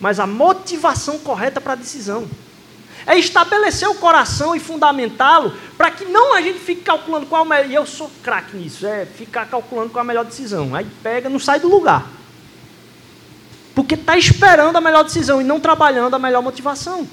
mas 0.00 0.18
a 0.18 0.26
motivação 0.26 1.18
correta 1.18 1.60
para 1.60 1.74
a 1.74 1.76
decisão. 1.76 2.26
É 3.06 3.18
estabelecer 3.18 3.86
o 3.86 3.96
coração 3.96 4.56
e 4.56 4.60
fundamentá-lo 4.60 5.52
para 5.76 5.90
que 5.90 6.06
não 6.06 6.34
a 6.34 6.40
gente 6.40 6.60
fique 6.60 6.80
calculando 6.80 7.26
qual 7.26 7.44
é 7.44 7.48
melhor. 7.48 7.70
E 7.70 7.74
eu 7.74 7.84
sou 7.84 8.10
craque 8.22 8.56
nisso, 8.56 8.86
é 8.86 9.04
ficar 9.04 9.44
calculando 9.44 9.90
qual 9.90 10.00
é 10.02 10.04
a 10.04 10.08
melhor 10.08 10.24
decisão. 10.24 10.74
Aí 10.74 10.86
pega, 11.02 11.28
não 11.28 11.38
sai 11.38 11.60
do 11.60 11.68
lugar. 11.68 12.06
Porque 13.74 13.96
está 13.96 14.16
esperando 14.16 14.76
a 14.76 14.80
melhor 14.80 15.04
decisão 15.04 15.42
e 15.42 15.44
não 15.44 15.60
trabalhando 15.60 16.14
a 16.14 16.18
melhor 16.18 16.42
motivação. 16.42 17.06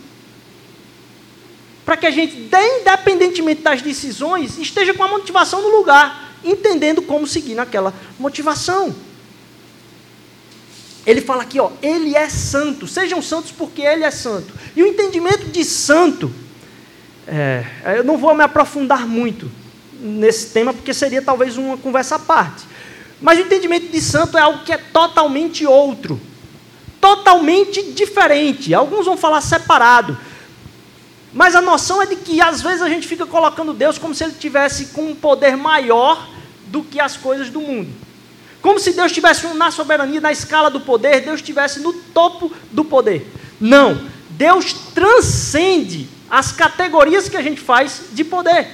Para 1.90 1.98
que 1.98 2.06
a 2.06 2.12
gente, 2.12 2.38
independentemente 2.38 3.64
das 3.64 3.82
decisões, 3.82 4.60
esteja 4.60 4.94
com 4.94 5.04
a 5.04 5.08
motivação 5.08 5.60
no 5.60 5.76
lugar, 5.76 6.36
entendendo 6.44 7.02
como 7.02 7.26
seguir 7.26 7.56
naquela 7.56 7.92
motivação. 8.20 8.96
Ele 11.04 11.20
fala 11.20 11.42
aqui, 11.42 11.60
ó, 11.60 11.72
ele 11.82 12.16
é 12.16 12.30
santo. 12.30 12.86
Sejam 12.86 13.24
santos 13.24 13.52
porque 13.52 13.82
ele 13.82 14.04
é 14.04 14.12
santo. 14.12 14.54
E 14.76 14.84
o 14.84 14.86
entendimento 14.86 15.48
de 15.48 15.66
santo, 15.66 16.32
é, 17.28 17.66
eu 17.98 18.04
não 18.04 18.20
vou 18.20 18.36
me 18.36 18.44
aprofundar 18.44 19.08
muito 19.08 19.50
nesse 20.00 20.54
tema, 20.54 20.72
porque 20.72 20.94
seria 20.94 21.24
talvez 21.24 21.58
uma 21.58 21.76
conversa 21.76 22.18
à 22.18 22.20
parte. 22.20 22.68
Mas 23.20 23.40
o 23.40 23.42
entendimento 23.42 23.92
de 23.92 24.00
santo 24.00 24.38
é 24.38 24.42
algo 24.42 24.64
que 24.64 24.72
é 24.72 24.78
totalmente 24.78 25.66
outro, 25.66 26.22
totalmente 27.02 27.82
diferente. 27.94 28.76
Alguns 28.76 29.08
vão 29.08 29.18
falar 29.18 29.42
separado. 29.42 30.29
Mas 31.34 31.56
a 31.56 31.62
noção 31.62 32.02
é 32.02 32.06
de 32.06 32.16
que 32.16 32.42
às 32.42 32.62
vezes 32.62 32.82
a 32.82 32.90
gente 32.90 33.08
fica 33.08 33.26
colocando 33.26 33.74
Deus 33.74 33.98
como 33.98 34.16
se 34.16 34.24
ele 34.24 34.34
tivesse 34.34 34.88
com 34.88 35.12
um 35.12 35.16
poder 35.16 35.56
maior 35.56 36.28
do 36.68 36.84
que 36.84 37.00
as 37.00 37.16
coisas 37.16 37.50
do 37.50 37.62
mundo. 37.62 37.90
Como 38.62 38.80
se 38.80 38.92
Deus 38.92 39.08
estivesse 39.08 39.48
na 39.54 39.72
soberania, 39.72 40.20
na 40.20 40.32
escala 40.32 40.70
do 40.70 40.82
poder, 40.82 41.22
Deus 41.22 41.40
estivesse 41.40 41.80
no 41.80 41.94
topo 41.94 42.52
do 42.72 42.84
poder. 42.84 43.26
Não. 43.60 44.10
Deus 44.32 44.74
transcende 44.94 46.10
as 46.30 46.52
categorias 46.52 47.30
que 47.30 47.38
a 47.38 47.42
gente 47.42 47.62
faz 47.62 48.02
de 48.12 48.24
poder. 48.24 48.68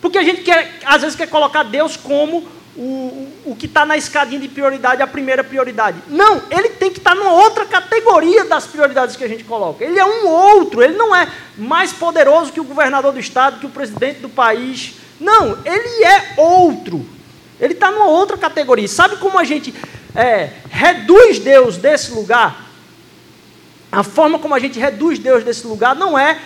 Porque 0.00 0.18
a 0.18 0.22
gente 0.22 0.42
quer, 0.42 0.78
às 0.84 1.02
vezes 1.02 1.16
quer 1.16 1.28
colocar 1.28 1.62
Deus 1.62 1.96
como 1.96 2.46
o, 2.76 3.28
o 3.44 3.56
que 3.56 3.66
está 3.66 3.84
na 3.84 3.96
escadinha 3.96 4.40
de 4.40 4.48
prioridade, 4.48 5.02
a 5.02 5.06
primeira 5.06 5.44
prioridade. 5.44 5.98
Não, 6.08 6.42
ele 6.50 6.70
tem 6.70 6.90
que 6.90 6.98
estar 6.98 7.10
tá 7.10 7.16
numa 7.16 7.32
outra 7.32 7.66
categoria 7.66 8.44
das 8.44 8.66
prioridades 8.66 9.14
que 9.16 9.24
a 9.24 9.28
gente 9.28 9.44
coloca. 9.44 9.84
Ele 9.84 9.98
é 9.98 10.04
um 10.04 10.26
outro, 10.26 10.82
ele 10.82 10.96
não 10.96 11.14
é 11.14 11.28
mais 11.56 11.92
poderoso 11.92 12.52
que 12.52 12.60
o 12.60 12.64
governador 12.64 13.12
do 13.12 13.20
estado, 13.20 13.60
que 13.60 13.66
o 13.66 13.70
presidente 13.70 14.20
do 14.20 14.28
país. 14.28 14.94
Não, 15.20 15.58
ele 15.64 16.04
é 16.04 16.34
outro. 16.38 17.06
Ele 17.60 17.74
está 17.74 17.90
numa 17.90 18.06
outra 18.06 18.36
categoria. 18.36 18.88
Sabe 18.88 19.16
como 19.16 19.38
a 19.38 19.44
gente 19.44 19.74
é, 20.14 20.50
reduz 20.70 21.38
Deus 21.38 21.76
desse 21.76 22.10
lugar? 22.12 22.70
A 23.90 24.02
forma 24.02 24.38
como 24.38 24.54
a 24.54 24.58
gente 24.58 24.78
reduz 24.78 25.18
Deus 25.18 25.44
desse 25.44 25.66
lugar 25.66 25.94
não 25.94 26.18
é 26.18 26.40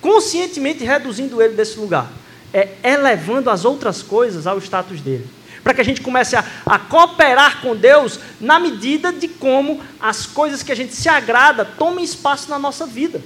conscientemente 0.00 0.82
reduzindo 0.84 1.40
ele 1.40 1.54
desse 1.54 1.78
lugar, 1.78 2.10
é 2.52 2.70
elevando 2.82 3.48
as 3.48 3.64
outras 3.64 4.02
coisas 4.02 4.48
ao 4.48 4.58
status 4.58 5.00
dele. 5.00 5.24
Para 5.62 5.74
que 5.74 5.80
a 5.80 5.84
gente 5.84 6.00
comece 6.00 6.34
a, 6.34 6.44
a, 6.66 6.78
cooperar 6.78 7.60
com 7.60 7.76
Deus 7.76 8.18
na 8.40 8.58
medida 8.58 9.12
de 9.12 9.28
como 9.28 9.80
as 10.00 10.26
coisas 10.26 10.62
que 10.62 10.72
a 10.72 10.74
gente 10.74 10.94
se 10.94 11.08
agrada 11.08 11.64
tomem 11.64 12.04
espaço 12.04 12.50
na 12.50 12.58
nossa 12.58 12.86
vida. 12.86 13.22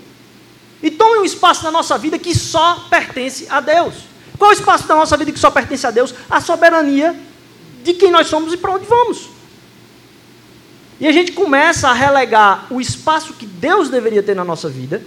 E 0.83 0.91
tomem 0.91 1.21
um 1.21 1.25
espaço 1.25 1.65
na 1.65 1.71
nossa 1.71 1.97
vida 1.97 2.19
que 2.19 2.35
só 2.35 2.87
pertence 2.91 3.47
a 3.49 3.61
Deus. 3.61 3.95
Qual 4.39 4.51
é 4.51 4.55
o 4.55 4.57
espaço 4.57 4.87
da 4.87 4.95
nossa 4.95 5.17
vida 5.17 5.33
que 5.33 5.39
só 5.39 5.51
pertence 5.51 5.87
a 5.87 5.91
Deus? 5.91 6.15
A 6.29 6.41
soberania 6.41 7.19
de 7.83 7.95
quem 7.95 8.11
nós 8.11 8.27
somos 8.27 8.53
e 8.53 8.57
para 8.57 8.73
onde 8.73 8.85
vamos. 8.85 9.31
E 10.99 11.07
a 11.07 11.13
gente 11.13 11.33
começa 11.33 11.89
a 11.89 11.93
relegar 11.93 12.67
o 12.71 12.81
espaço 12.81 13.35
que 13.35 13.47
Deus 13.47 13.89
deveria 13.89 14.23
ter 14.23 14.35
na 14.35 14.45
nossa 14.45 14.69
vida, 14.69 15.03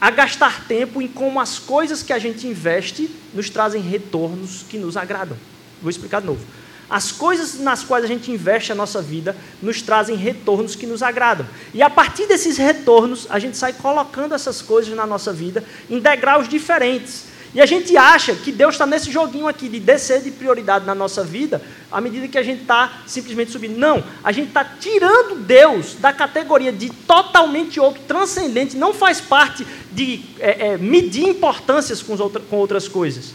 a 0.00 0.10
gastar 0.10 0.66
tempo 0.66 1.02
em 1.02 1.08
como 1.08 1.40
as 1.40 1.58
coisas 1.58 2.02
que 2.02 2.12
a 2.12 2.18
gente 2.18 2.46
investe 2.46 3.10
nos 3.34 3.50
trazem 3.50 3.80
retornos 3.82 4.64
que 4.68 4.78
nos 4.78 4.96
agradam. 4.96 5.36
Vou 5.80 5.90
explicar 5.90 6.20
de 6.20 6.26
novo. 6.26 6.44
As 6.90 7.12
coisas 7.12 7.58
nas 7.58 7.84
quais 7.84 8.02
a 8.02 8.08
gente 8.08 8.30
investe 8.30 8.72
a 8.72 8.74
nossa 8.74 9.02
vida 9.02 9.36
nos 9.60 9.82
trazem 9.82 10.16
retornos 10.16 10.74
que 10.74 10.86
nos 10.86 11.02
agradam. 11.02 11.46
E 11.74 11.82
a 11.82 11.90
partir 11.90 12.26
desses 12.26 12.56
retornos, 12.56 13.26
a 13.28 13.38
gente 13.38 13.58
sai 13.58 13.74
colocando 13.74 14.34
essas 14.34 14.62
coisas 14.62 14.94
na 14.96 15.06
nossa 15.06 15.32
vida 15.32 15.62
em 15.90 15.98
degraus 15.98 16.48
diferentes. 16.48 17.26
E 17.54 17.60
a 17.60 17.66
gente 17.66 17.96
acha 17.96 18.34
que 18.34 18.52
Deus 18.52 18.74
está 18.74 18.86
nesse 18.86 19.10
joguinho 19.10 19.48
aqui 19.48 19.68
de 19.68 19.80
descer 19.80 20.22
de 20.22 20.30
prioridade 20.30 20.84
na 20.84 20.94
nossa 20.94 21.24
vida, 21.24 21.62
à 21.90 22.00
medida 22.00 22.28
que 22.28 22.36
a 22.36 22.42
gente 22.42 22.62
está 22.62 23.02
simplesmente 23.06 23.50
subindo. 23.50 23.78
Não, 23.78 24.04
a 24.22 24.32
gente 24.32 24.48
está 24.48 24.64
tirando 24.64 25.36
Deus 25.36 25.94
da 25.94 26.12
categoria 26.12 26.72
de 26.72 26.90
totalmente 26.90 27.80
outro, 27.80 28.02
transcendente, 28.06 28.76
não 28.76 28.92
faz 28.92 29.20
parte 29.20 29.66
de 29.92 30.22
é, 30.38 30.68
é, 30.68 30.78
medir 30.78 31.26
importâncias 31.26 32.02
com, 32.02 32.16
outra, 32.20 32.40
com 32.40 32.56
outras 32.56 32.86
coisas. 32.86 33.32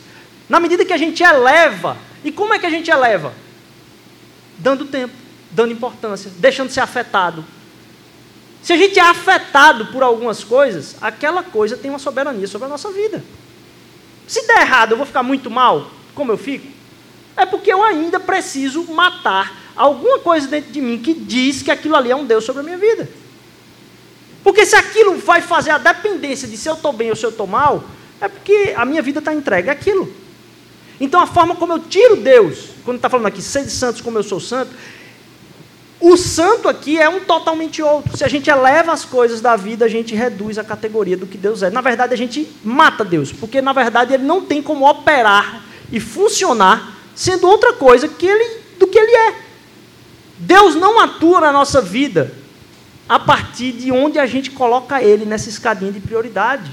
Na 0.49 0.59
medida 0.59 0.85
que 0.85 0.93
a 0.93 0.97
gente 0.97 1.23
eleva, 1.23 1.97
e 2.23 2.31
como 2.31 2.53
é 2.53 2.59
que 2.59 2.65
a 2.65 2.69
gente 2.69 2.89
eleva? 2.89 3.33
Dando 4.57 4.85
tempo, 4.85 5.13
dando 5.51 5.71
importância, 5.71 6.31
deixando 6.37 6.71
ser 6.71 6.81
afetado. 6.81 7.43
Se 8.61 8.71
a 8.71 8.77
gente 8.77 8.97
é 8.97 9.01
afetado 9.01 9.87
por 9.87 10.03
algumas 10.03 10.43
coisas, 10.43 10.95
aquela 11.01 11.43
coisa 11.43 11.75
tem 11.75 11.89
uma 11.89 11.99
soberania 11.99 12.47
sobre 12.47 12.65
a 12.65 12.69
nossa 12.69 12.91
vida. 12.91 13.23
Se 14.25 14.47
der 14.47 14.61
errado, 14.61 14.91
eu 14.91 14.97
vou 14.97 15.05
ficar 15.05 15.23
muito 15.23 15.51
mal, 15.51 15.91
como 16.15 16.31
eu 16.31 16.37
fico? 16.37 16.67
É 17.35 17.45
porque 17.45 17.73
eu 17.73 17.83
ainda 17.83 18.19
preciso 18.19 18.83
matar 18.85 19.53
alguma 19.75 20.19
coisa 20.19 20.47
dentro 20.47 20.71
de 20.71 20.79
mim 20.79 20.99
que 20.99 21.13
diz 21.13 21.61
que 21.61 21.71
aquilo 21.71 21.95
ali 21.95 22.11
é 22.11 22.15
um 22.15 22.25
Deus 22.25 22.45
sobre 22.45 22.61
a 22.61 22.63
minha 22.63 22.77
vida. 22.77 23.09
Porque 24.43 24.65
se 24.65 24.75
aquilo 24.75 25.17
vai 25.17 25.41
fazer 25.41 25.71
a 25.71 25.77
dependência 25.77 26.47
de 26.47 26.57
se 26.57 26.69
eu 26.69 26.75
estou 26.75 26.93
bem 26.93 27.09
ou 27.09 27.15
se 27.15 27.25
eu 27.25 27.31
estou 27.31 27.47
mal, 27.47 27.83
é 28.21 28.27
porque 28.27 28.73
a 28.77 28.85
minha 28.85 29.01
vida 29.01 29.19
está 29.19 29.33
entregue 29.33 29.69
àquilo. 29.69 30.22
Então 30.99 31.19
a 31.19 31.27
forma 31.27 31.55
como 31.55 31.73
eu 31.73 31.79
tiro 31.79 32.17
Deus, 32.17 32.69
quando 32.85 32.97
está 32.97 33.09
falando 33.09 33.27
aqui, 33.27 33.41
sede 33.41 33.71
santos 33.71 34.01
como 34.01 34.17
eu 34.17 34.23
sou 34.23 34.39
santo, 34.39 34.71
o 35.99 36.17
santo 36.17 36.67
aqui 36.67 36.99
é 36.99 37.07
um 37.07 37.21
totalmente 37.21 37.81
outro. 37.81 38.17
Se 38.17 38.25
a 38.25 38.27
gente 38.27 38.49
eleva 38.49 38.91
as 38.91 39.05
coisas 39.05 39.39
da 39.39 39.55
vida, 39.55 39.85
a 39.85 39.87
gente 39.87 40.13
reduz 40.13 40.57
a 40.57 40.63
categoria 40.63 41.15
do 41.15 41.25
que 41.25 41.37
Deus 41.37 41.63
é. 41.63 41.69
Na 41.69 41.79
verdade, 41.79 42.13
a 42.13 42.17
gente 42.17 42.45
mata 42.61 43.05
Deus, 43.05 43.31
porque 43.31 43.61
na 43.61 43.71
verdade 43.71 44.13
ele 44.13 44.23
não 44.23 44.41
tem 44.41 44.61
como 44.61 44.85
operar 44.85 45.63
e 45.89 46.01
funcionar 46.01 46.93
sendo 47.15 47.47
outra 47.47 47.71
coisa 47.71 48.09
que 48.09 48.25
ele, 48.25 48.59
do 48.77 48.85
que 48.85 48.99
ele 48.99 49.15
é. 49.15 49.35
Deus 50.37 50.75
não 50.75 50.99
atua 50.99 51.39
na 51.39 51.53
nossa 51.53 51.79
vida 51.79 52.33
a 53.07 53.17
partir 53.17 53.71
de 53.71 53.91
onde 53.91 54.19
a 54.19 54.25
gente 54.25 54.51
coloca 54.51 55.01
ele 55.01 55.23
nessa 55.23 55.47
escadinha 55.47 55.91
de 55.91 56.01
prioridade. 56.01 56.69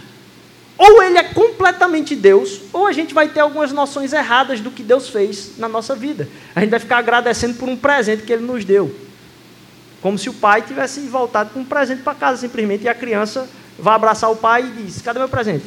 Ou 0.83 1.03
ele 1.03 1.19
é 1.19 1.23
completamente 1.23 2.17
Deus, 2.17 2.63
ou 2.73 2.87
a 2.87 2.93
gente 2.93 3.13
vai 3.13 3.29
ter 3.29 3.41
algumas 3.41 3.71
noções 3.71 4.15
erradas 4.15 4.61
do 4.61 4.71
que 4.71 4.83
Deus 4.83 5.11
fez 5.11 5.59
na 5.59 5.69
nossa 5.69 5.95
vida. 5.95 6.27
A 6.57 6.61
gente 6.61 6.71
vai 6.71 6.81
ficar 6.81 6.97
agradecendo 6.97 7.59
por 7.59 7.69
um 7.69 7.77
presente 7.77 8.23
que 8.23 8.33
ele 8.33 8.47
nos 8.47 8.65
deu. 8.65 8.91
Como 10.01 10.19
se 10.19 10.31
o 10.31 10.33
pai 10.33 10.63
tivesse 10.63 11.01
voltado 11.01 11.51
com 11.51 11.61
um 11.61 11.65
presente 11.67 12.01
para 12.01 12.15
casa 12.15 12.41
simplesmente 12.41 12.85
e 12.85 12.89
a 12.89 12.95
criança 12.95 13.47
vai 13.79 13.95
abraçar 13.95 14.31
o 14.33 14.37
pai 14.37 14.65
e 14.65 14.83
diz: 14.83 15.03
Cadê 15.03 15.19
meu 15.19 15.29
presente? 15.29 15.67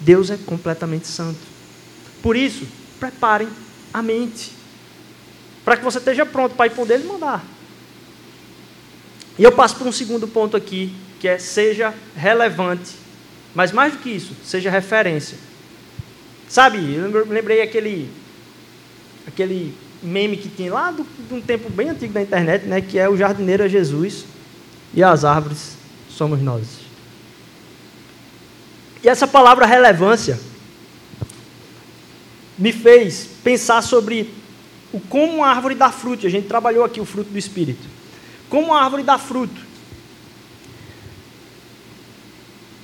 Deus 0.00 0.30
é 0.30 0.36
completamente 0.36 1.06
santo. 1.06 1.38
Por 2.20 2.34
isso, 2.34 2.66
preparem 2.98 3.48
a 3.94 4.02
mente 4.02 4.50
para 5.64 5.76
que 5.76 5.84
você 5.84 5.98
esteja 5.98 6.26
pronto 6.26 6.56
para 6.56 6.66
ir 6.66 6.70
poder 6.70 6.98
mandar. 7.04 7.44
E 9.38 9.44
eu 9.44 9.52
passo 9.52 9.76
por 9.76 9.86
um 9.86 9.92
segundo 9.92 10.26
ponto 10.26 10.56
aqui, 10.56 10.92
que 11.20 11.28
é 11.28 11.38
seja 11.38 11.94
relevante, 12.16 12.92
mas 13.54 13.72
mais 13.72 13.92
do 13.92 13.98
que 13.98 14.10
isso, 14.10 14.34
seja 14.44 14.70
referência. 14.70 15.38
Sabe, 16.48 16.78
eu 16.94 17.26
lembrei 17.26 17.60
aquele 17.60 18.10
aquele 19.26 19.74
meme 20.02 20.36
que 20.36 20.48
tinha 20.48 20.72
lá 20.72 20.90
do, 20.90 21.06
de 21.28 21.34
um 21.34 21.40
tempo 21.40 21.68
bem 21.68 21.90
antigo 21.90 22.12
da 22.12 22.22
internet, 22.22 22.64
né, 22.64 22.80
que 22.80 22.98
é 22.98 23.08
o 23.08 23.16
jardineiro 23.16 23.62
é 23.62 23.68
Jesus 23.68 24.24
e 24.94 25.02
as 25.02 25.24
árvores 25.24 25.76
somos 26.08 26.40
nós. 26.40 26.64
E 29.02 29.08
essa 29.08 29.26
palavra 29.26 29.66
relevância 29.66 30.38
me 32.56 32.72
fez 32.72 33.28
pensar 33.44 33.82
sobre 33.82 34.32
o 34.92 34.98
como 34.98 35.34
uma 35.34 35.48
árvore 35.48 35.74
dá 35.74 35.92
fruto. 35.92 36.26
A 36.26 36.30
gente 36.30 36.48
trabalhou 36.48 36.84
aqui 36.84 37.00
o 37.00 37.04
fruto 37.04 37.30
do 37.30 37.38
Espírito. 37.38 37.97
Como 38.48 38.68
uma 38.68 38.82
árvore 38.82 39.02
dá 39.02 39.18
fruto. 39.18 39.68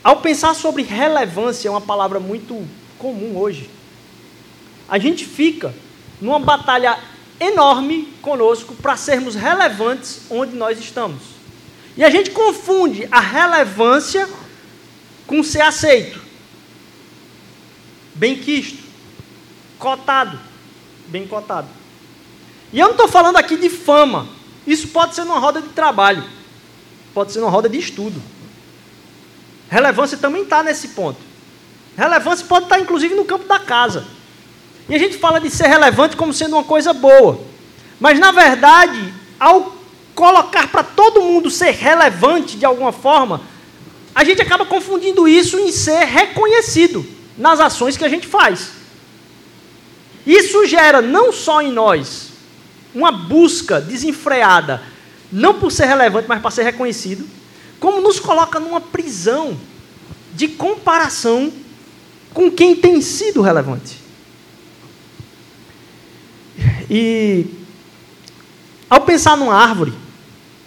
Ao 0.03 0.17
pensar 0.17 0.55
sobre 0.55 0.83
relevância, 0.83 1.69
é 1.69 1.71
uma 1.71 1.81
palavra 1.81 2.21
muito 2.21 2.67
comum 2.99 3.39
hoje. 3.39 3.71
A 4.89 4.99
gente 4.99 5.25
fica 5.25 5.75
numa 6.21 6.39
batalha 6.39 6.99
enorme 7.41 8.13
conosco 8.21 8.75
para 8.75 8.97
sermos 8.97 9.35
relevantes 9.35 10.23
onde 10.31 10.55
nós 10.55 10.79
estamos. 10.79 11.23
E 11.97 12.05
a 12.05 12.11
gente 12.11 12.31
confunde 12.31 13.09
a 13.11 13.21
relevância 13.21 14.29
com 15.27 15.43
ser 15.43 15.63
aceito, 15.63 16.21
bem 18.15 18.37
quisto, 18.37 18.83
cotado, 19.79 20.39
bem 21.07 21.27
cotado. 21.27 21.69
E 22.73 22.79
eu 22.79 22.87
não 22.87 22.93
estou 22.93 23.09
falando 23.09 23.37
aqui 23.37 23.57
de 23.57 23.71
fama. 23.71 24.29
Isso 24.67 24.89
pode 24.89 25.15
ser 25.15 25.25
numa 25.25 25.39
roda 25.39 25.61
de 25.61 25.69
trabalho. 25.69 26.25
Pode 27.13 27.33
ser 27.33 27.41
numa 27.41 27.51
roda 27.51 27.69
de 27.69 27.79
estudo. 27.79 28.21
Relevância 29.69 30.17
também 30.19 30.43
está 30.43 30.63
nesse 30.63 30.89
ponto. 30.89 31.19
Relevância 31.97 32.47
pode 32.47 32.65
estar, 32.65 32.81
inclusive, 32.81 33.15
no 33.15 33.25
campo 33.25 33.47
da 33.47 33.59
casa. 33.59 34.07
E 34.89 34.95
a 34.95 34.99
gente 34.99 35.17
fala 35.17 35.41
de 35.41 35.51
ser 35.51 35.67
relevante 35.67 36.17
como 36.17 36.33
sendo 36.33 36.55
uma 36.57 36.65
coisa 36.65 36.93
boa. 36.93 37.41
Mas, 38.01 38.19
na 38.19 38.33
verdade, 38.33 39.15
ao 39.39 39.75
colocar 40.15 40.69
para 40.69 40.83
todo 40.83 41.23
mundo 41.23 41.51
ser 41.51 41.71
relevante 41.73 42.57
de 42.57 42.65
alguma 42.65 42.93
forma, 42.93 43.41
a 44.15 44.25
gente 44.25 44.41
acaba 44.41 44.65
confundindo 44.65 45.27
isso 45.27 45.59
em 45.59 45.73
ser 45.73 46.05
reconhecido 46.05 47.05
nas 47.37 47.61
ações 47.61 47.97
que 47.97 48.05
a 48.05 48.09
gente 48.09 48.27
faz. 48.27 48.71
Isso 50.27 50.67
gera 50.67 51.03
não 51.03 51.33
só 51.33 51.61
em 51.61 51.73
nós 51.73 52.34
uma 52.95 53.11
busca 53.11 53.81
desenfreada, 53.81 54.83
não 55.33 55.55
por 55.55 55.73
ser 55.73 55.87
relevante, 55.87 56.29
mas 56.29 56.41
para 56.41 56.51
ser 56.51 56.63
reconhecido, 56.63 57.27
como 57.81 58.01
nos 58.01 58.21
coloca 58.21 58.61
numa 58.61 58.81
prisão 58.81 59.59
de 60.33 60.49
comparação 60.49 61.53
com 62.33 62.51
quem 62.51 62.77
tem 62.77 63.01
sido 63.01 63.43
relevante. 63.43 63.99
E 66.89 67.47
ao 68.89 69.01
pensar 69.01 69.37
numa 69.37 69.55
árvore, 69.55 69.93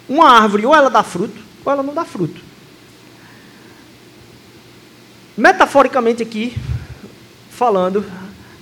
uma 0.08 0.30
árvore 0.30 0.66
ou 0.66 0.74
ela 0.74 0.90
dá 0.90 1.02
fruto, 1.02 1.40
ou 1.64 1.72
ela 1.72 1.82
não 1.82 1.94
dá 1.94 2.04
fruto. 2.04 2.40
Metaforicamente 5.36 6.22
aqui, 6.22 6.56
falando, 7.50 8.04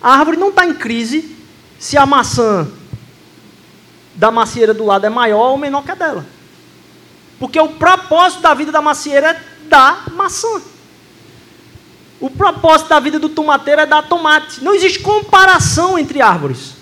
a 0.00 0.11
árvore 0.11 0.37
não 0.37 0.50
está 0.50 0.66
em 0.66 0.74
crise 0.74 1.37
se 1.79 1.96
a 1.96 2.05
maçã 2.05 2.68
da 4.16 4.31
macieira 4.31 4.74
do 4.74 4.85
lado 4.85 5.07
é 5.07 5.11
maior 5.11 5.50
ou 5.50 5.59
menor 5.59 5.85
que 5.85 5.90
a 5.90 5.94
dela. 5.94 6.26
Porque 7.38 7.61
o 7.61 7.68
propósito 7.68 8.42
da 8.42 8.55
vida 8.55 8.72
da 8.72 8.81
macieira 8.81 9.31
é 9.31 9.42
dar 9.68 10.11
maçã. 10.11 10.61
O 12.18 12.31
propósito 12.31 12.88
da 12.88 12.98
vida 12.98 13.18
do 13.18 13.29
tomateiro 13.29 13.83
é 13.83 13.87
dar 13.87 14.02
tomate. 14.02 14.64
Não 14.64 14.74
existe 14.74 15.00
comparação 15.00 15.98
entre 15.98 16.22
árvores. 16.22 16.74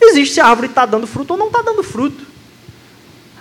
Existe 0.00 0.34
se 0.34 0.40
a 0.40 0.46
árvore 0.46 0.68
está 0.68 0.84
dando 0.84 1.06
fruto 1.06 1.32
ou 1.32 1.38
não 1.38 1.46
está 1.46 1.62
dando 1.62 1.82
fruto. 1.82 2.26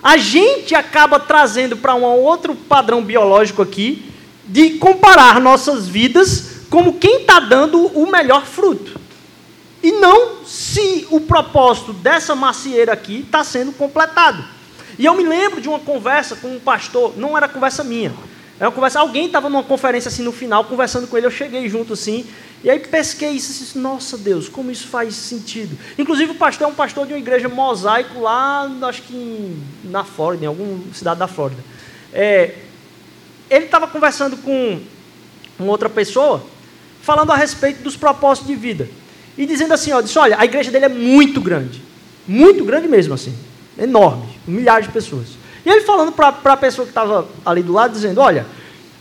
A 0.01 0.15
gente 0.15 0.73
acaba 0.73 1.19
trazendo 1.19 1.75
para 1.75 1.93
um 1.93 2.03
outro 2.03 2.55
padrão 2.55 3.03
biológico 3.03 3.61
aqui 3.61 4.11
de 4.45 4.71
comparar 4.71 5.41
nossas 5.41 5.87
vidas 5.87 6.57
como 6.69 6.93
quem 6.93 7.21
está 7.21 7.39
dando 7.39 7.85
o 7.87 8.09
melhor 8.09 8.45
fruto. 8.45 8.96
E 9.87 9.91
não 9.93 10.43
se 10.43 11.07
o 11.09 11.21
propósito 11.21 11.93
dessa 11.93 12.35
macieira 12.35 12.91
aqui 12.91 13.21
está 13.21 13.41
sendo 13.41 13.71
completado. 13.71 14.43
E 14.99 15.05
eu 15.05 15.13
me 15.13 15.23
lembro 15.23 15.61
de 15.61 15.69
uma 15.69 15.79
conversa 15.79 16.35
com 16.35 16.49
um 16.49 16.59
pastor, 16.59 17.17
não 17.17 17.37
era 17.37 17.47
conversa 17.47 17.85
minha, 17.85 18.13
era 18.59 18.67
uma 18.67 18.75
conversa, 18.75 18.99
alguém 18.99 19.27
estava 19.27 19.47
numa 19.49 19.63
conferência 19.63 20.09
assim 20.09 20.23
no 20.23 20.33
final, 20.33 20.65
conversando 20.65 21.07
com 21.07 21.15
ele, 21.15 21.25
eu 21.25 21.31
cheguei 21.31 21.69
junto 21.69 21.93
assim, 21.93 22.25
e 22.65 22.69
aí 22.69 22.79
pesquei 22.79 23.29
isso 23.29 23.49
e 23.49 23.63
disse, 23.63 23.77
nossa 23.77 24.17
Deus, 24.17 24.49
como 24.49 24.69
isso 24.71 24.87
faz 24.87 25.15
sentido. 25.15 25.79
Inclusive 25.97 26.33
o 26.33 26.35
pastor 26.35 26.67
é 26.67 26.69
um 26.69 26.75
pastor 26.75 27.07
de 27.07 27.13
uma 27.13 27.19
igreja 27.19 27.47
mosaico 27.47 28.19
lá, 28.19 28.69
acho 28.89 29.03
que 29.03 29.15
em, 29.15 29.63
na 29.85 30.03
Flórida, 30.03 30.43
em 30.43 30.47
alguma 30.49 30.83
cidade 30.93 31.17
da 31.17 31.29
Flórida. 31.29 31.63
É, 32.11 32.55
ele 33.49 33.63
estava 33.63 33.87
conversando 33.87 34.35
com 34.35 34.81
uma 35.57 35.71
outra 35.71 35.89
pessoa, 35.89 36.43
falando 37.01 37.31
a 37.31 37.37
respeito 37.37 37.81
dos 37.83 37.95
propósitos 37.95 38.49
de 38.49 38.55
vida 38.57 38.89
e 39.37 39.45
dizendo 39.45 39.73
assim, 39.73 39.91
ó, 39.91 40.01
disse, 40.01 40.17
olha, 40.17 40.35
a 40.39 40.45
igreja 40.45 40.71
dele 40.71 40.85
é 40.85 40.89
muito 40.89 41.39
grande, 41.39 41.81
muito 42.27 42.65
grande 42.65 42.87
mesmo 42.87 43.13
assim, 43.13 43.35
enorme, 43.77 44.27
milhares 44.47 44.87
de 44.87 44.91
pessoas. 44.91 45.27
E 45.65 45.69
ele 45.69 45.81
falando 45.81 46.11
para 46.11 46.29
a 46.29 46.57
pessoa 46.57 46.85
que 46.85 46.91
estava 46.91 47.27
ali 47.45 47.61
do 47.61 47.73
lado, 47.73 47.93
dizendo, 47.93 48.21
olha, 48.21 48.45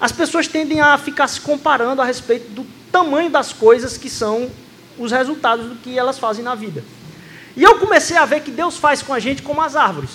as 0.00 0.12
pessoas 0.12 0.46
tendem 0.46 0.80
a 0.80 0.98
ficar 0.98 1.26
se 1.28 1.40
comparando 1.40 2.02
a 2.02 2.04
respeito 2.04 2.50
do 2.50 2.66
tamanho 2.92 3.30
das 3.30 3.52
coisas 3.52 3.96
que 3.96 4.10
são 4.10 4.50
os 4.98 5.12
resultados 5.12 5.66
do 5.66 5.76
que 5.76 5.98
elas 5.98 6.18
fazem 6.18 6.44
na 6.44 6.54
vida. 6.54 6.84
E 7.56 7.62
eu 7.62 7.78
comecei 7.78 8.16
a 8.16 8.24
ver 8.26 8.40
que 8.40 8.50
Deus 8.50 8.76
faz 8.76 9.02
com 9.02 9.14
a 9.14 9.18
gente 9.18 9.42
como 9.42 9.62
as 9.62 9.74
árvores. 9.74 10.10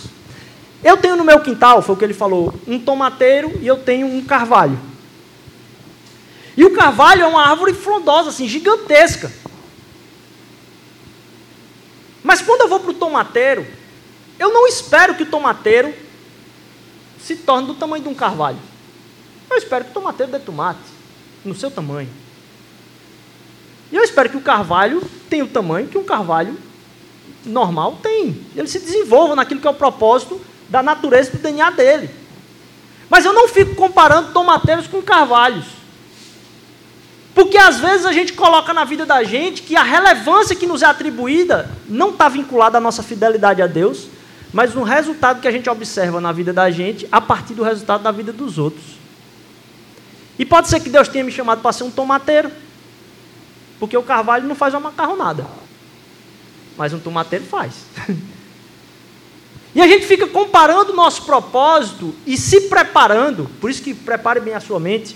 Eu 0.83 0.97
tenho 0.97 1.15
no 1.15 1.23
meu 1.23 1.39
quintal, 1.39 1.81
foi 1.81 1.95
o 1.95 1.97
que 1.97 2.05
ele 2.05 2.13
falou, 2.13 2.53
um 2.67 2.79
tomateiro 2.79 3.59
e 3.61 3.67
eu 3.67 3.77
tenho 3.77 4.07
um 4.07 4.23
carvalho. 4.23 4.77
E 6.55 6.65
o 6.65 6.73
carvalho 6.73 7.23
é 7.23 7.27
uma 7.27 7.47
árvore 7.47 7.73
frondosa, 7.73 8.29
assim, 8.29 8.47
gigantesca. 8.47 9.31
Mas 12.23 12.41
quando 12.41 12.61
eu 12.61 12.67
vou 12.67 12.79
para 12.79 12.91
o 12.91 12.95
tomateiro, 12.95 13.65
eu 14.37 14.53
não 14.53 14.67
espero 14.67 15.15
que 15.15 15.23
o 15.23 15.29
tomateiro 15.29 15.93
se 17.19 17.35
torne 17.35 17.67
do 17.67 17.75
tamanho 17.75 18.03
de 18.03 18.09
um 18.09 18.15
carvalho. 18.15 18.59
Eu 19.49 19.57
espero 19.57 19.85
que 19.85 19.91
o 19.91 19.93
tomateiro 19.93 20.31
dê 20.31 20.39
tomate, 20.39 20.79
no 21.43 21.55
seu 21.55 21.69
tamanho. 21.69 22.09
E 23.91 23.95
eu 23.95 24.03
espero 24.03 24.29
que 24.29 24.37
o 24.37 24.41
carvalho 24.41 25.01
tenha 25.29 25.43
o 25.43 25.47
tamanho 25.47 25.87
que 25.87 25.97
um 25.97 26.03
carvalho 26.03 26.57
normal 27.45 27.97
tem. 28.01 28.45
Ele 28.55 28.67
se 28.67 28.79
desenvolva 28.79 29.35
naquilo 29.35 29.59
que 29.59 29.67
é 29.67 29.69
o 29.69 29.75
propósito 29.75 30.39
da 30.69 30.81
natureza 30.81 31.31
do 31.31 31.39
DNA 31.39 31.71
dele. 31.71 32.09
Mas 33.09 33.25
eu 33.25 33.33
não 33.33 33.47
fico 33.47 33.75
comparando 33.75 34.31
tomateiros 34.31 34.87
com 34.87 35.01
carvalhos. 35.01 35.65
Porque 37.33 37.57
às 37.57 37.79
vezes 37.79 38.05
a 38.05 38.11
gente 38.11 38.33
coloca 38.33 38.73
na 38.73 38.83
vida 38.83 39.05
da 39.05 39.23
gente 39.23 39.61
que 39.61 39.75
a 39.75 39.83
relevância 39.83 40.55
que 40.55 40.67
nos 40.67 40.81
é 40.81 40.85
atribuída 40.85 41.69
não 41.87 42.09
está 42.09 42.27
vinculada 42.27 42.77
à 42.77 42.81
nossa 42.81 43.01
fidelidade 43.01 43.61
a 43.61 43.67
Deus, 43.67 44.07
mas 44.51 44.73
no 44.73 44.83
resultado 44.83 45.39
que 45.39 45.47
a 45.47 45.51
gente 45.51 45.69
observa 45.69 46.19
na 46.19 46.31
vida 46.31 46.51
da 46.51 46.69
gente 46.69 47.07
a 47.11 47.21
partir 47.21 47.53
do 47.53 47.63
resultado 47.63 48.03
da 48.03 48.11
vida 48.11 48.33
dos 48.33 48.57
outros. 48.57 48.83
E 50.37 50.45
pode 50.45 50.67
ser 50.67 50.81
que 50.81 50.89
Deus 50.89 51.07
tenha 51.07 51.23
me 51.23 51.31
chamado 51.31 51.61
para 51.61 51.71
ser 51.71 51.83
um 51.83 51.91
tomateiro, 51.91 52.51
porque 53.79 53.95
o 53.95 54.03
carvalho 54.03 54.47
não 54.47 54.55
faz 54.55 54.73
uma 54.73 54.81
macarronada, 54.81 55.45
mas 56.77 56.93
um 56.93 56.99
tomateiro 56.99 57.45
faz. 57.45 57.85
e 59.73 59.81
a 59.81 59.87
gente 59.87 60.05
fica 60.05 60.27
comparando 60.27 60.91
o 60.91 60.95
nosso 60.95 61.23
propósito 61.23 62.13
e 62.25 62.35
se 62.35 62.61
preparando, 62.61 63.49
por 63.61 63.69
isso 63.69 63.81
que 63.81 63.93
prepare 63.93 64.41
bem 64.41 64.53
a 64.53 64.59
sua 64.59 64.79
mente 64.79 65.15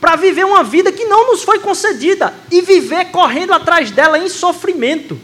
para 0.00 0.16
viver 0.16 0.44
uma 0.44 0.62
vida 0.62 0.92
que 0.92 1.04
não 1.04 1.30
nos 1.30 1.42
foi 1.42 1.58
concedida 1.58 2.34
e 2.50 2.60
viver 2.60 3.06
correndo 3.06 3.52
atrás 3.52 3.90
dela 3.90 4.18
em 4.18 4.28
sofrimento. 4.28 5.18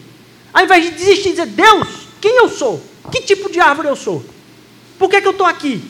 Ao 0.52 0.64
invés 0.64 0.84
de 0.84 0.90
desistir 0.90 1.28
e 1.28 1.32
dizer, 1.32 1.46
Deus, 1.46 1.88
quem 2.20 2.36
eu 2.36 2.48
sou? 2.48 2.82
Que 3.10 3.20
tipo 3.20 3.50
de 3.50 3.60
árvore 3.60 3.88
eu 3.88 3.96
sou? 3.96 4.24
Por 4.98 5.08
que, 5.08 5.20
que 5.20 5.26
eu 5.26 5.32
estou 5.32 5.46
aqui? 5.46 5.82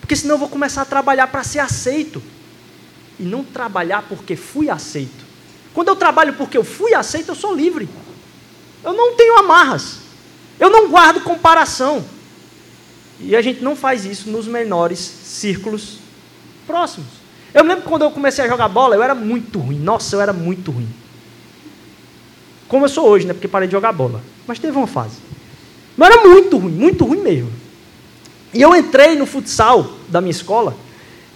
Porque 0.00 0.16
senão 0.16 0.34
eu 0.34 0.38
vou 0.38 0.48
começar 0.48 0.82
a 0.82 0.86
trabalhar 0.86 1.28
para 1.28 1.42
ser 1.42 1.60
aceito. 1.60 2.22
E 3.18 3.22
não 3.22 3.44
trabalhar 3.44 4.02
porque 4.08 4.36
fui 4.36 4.68
aceito. 4.68 5.24
Quando 5.72 5.88
eu 5.88 5.96
trabalho 5.96 6.34
porque 6.34 6.58
eu 6.58 6.64
fui 6.64 6.92
aceito, 6.94 7.28
eu 7.28 7.34
sou 7.34 7.54
livre. 7.54 7.88
Eu 8.82 8.92
não 8.92 9.16
tenho 9.16 9.38
amarras. 9.38 9.98
Eu 10.58 10.68
não 10.68 10.88
guardo 10.88 11.22
comparação. 11.22 12.04
E 13.20 13.36
a 13.36 13.42
gente 13.42 13.62
não 13.62 13.76
faz 13.76 14.04
isso 14.04 14.30
nos 14.30 14.46
menores 14.46 14.98
círculos 14.98 15.98
próximos. 16.66 17.08
Eu 17.52 17.62
me 17.62 17.70
lembro 17.70 17.84
quando 17.88 18.02
eu 18.02 18.10
comecei 18.10 18.44
a 18.44 18.48
jogar 18.48 18.68
bola, 18.68 18.96
eu 18.96 19.02
era 19.02 19.14
muito 19.14 19.58
ruim. 19.58 19.78
Nossa, 19.78 20.16
eu 20.16 20.20
era 20.20 20.32
muito 20.32 20.70
ruim. 20.70 20.88
Como 22.66 22.84
eu 22.84 22.88
sou 22.88 23.08
hoje, 23.08 23.26
né? 23.26 23.32
Porque 23.32 23.46
parei 23.46 23.68
de 23.68 23.72
jogar 23.72 23.92
bola. 23.92 24.20
Mas 24.46 24.58
teve 24.58 24.76
uma 24.76 24.86
fase. 24.86 25.18
Mas 25.96 26.10
era 26.10 26.26
muito 26.26 26.58
ruim, 26.58 26.72
muito 26.72 27.04
ruim 27.04 27.20
mesmo. 27.20 27.52
E 28.52 28.60
eu 28.62 28.74
entrei 28.74 29.16
no 29.16 29.26
futsal 29.26 29.90
da 30.08 30.20
minha 30.20 30.30
escola, 30.30 30.76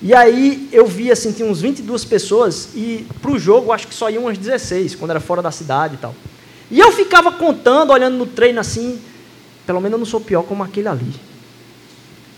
e 0.00 0.14
aí 0.14 0.68
eu 0.70 0.86
vi 0.86 1.10
assim, 1.10 1.32
tinha 1.32 1.48
uns 1.48 1.60
22 1.60 2.04
pessoas, 2.04 2.68
e 2.74 3.06
para 3.20 3.32
o 3.32 3.38
jogo 3.38 3.72
acho 3.72 3.88
que 3.88 3.94
só 3.94 4.08
iam 4.08 4.24
umas 4.24 4.38
16, 4.38 4.94
quando 4.94 5.10
era 5.10 5.20
fora 5.20 5.42
da 5.42 5.50
cidade 5.50 5.94
e 5.94 5.98
tal. 5.98 6.14
E 6.70 6.78
eu 6.78 6.92
ficava 6.92 7.32
contando, 7.32 7.92
olhando 7.92 8.16
no 8.16 8.26
treino 8.26 8.60
assim, 8.60 9.00
pelo 9.66 9.80
menos 9.80 9.94
eu 9.94 9.98
não 9.98 10.06
sou 10.06 10.20
pior 10.20 10.42
como 10.42 10.62
aquele 10.62 10.86
ali. 10.86 11.12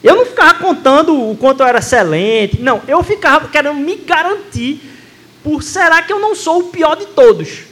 Eu 0.03 0.17
não 0.17 0.25
ficava 0.25 0.55
contando 0.55 1.31
o 1.31 1.37
quanto 1.37 1.61
eu 1.61 1.67
era 1.67 1.79
excelente. 1.79 2.61
Não, 2.61 2.83
eu 2.89 3.03
ficava 3.03 3.49
querendo 3.49 3.77
me 3.77 3.97
garantir 3.97 4.81
por 5.43 5.63
será 5.63 6.03
que 6.03 6.13
eu 6.13 6.19
não 6.19 6.35
sou 6.35 6.61
o 6.61 6.69
pior 6.69 6.97
de 6.97 7.07
todos? 7.07 7.65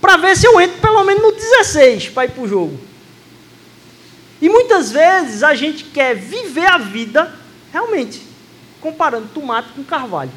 Para 0.00 0.16
ver 0.16 0.36
se 0.36 0.46
eu 0.46 0.60
entro 0.60 0.80
pelo 0.80 1.02
menos 1.04 1.22
no 1.22 1.32
16 1.32 2.08
para 2.10 2.24
ir 2.24 2.30
para 2.30 2.42
o 2.42 2.48
jogo. 2.48 2.78
E 4.40 4.48
muitas 4.48 4.90
vezes 4.90 5.42
a 5.42 5.54
gente 5.54 5.84
quer 5.84 6.16
viver 6.16 6.66
a 6.66 6.78
vida 6.78 7.32
realmente 7.72 8.22
comparando 8.80 9.28
tomate 9.32 9.68
com 9.72 9.84
carvalho. 9.84 10.32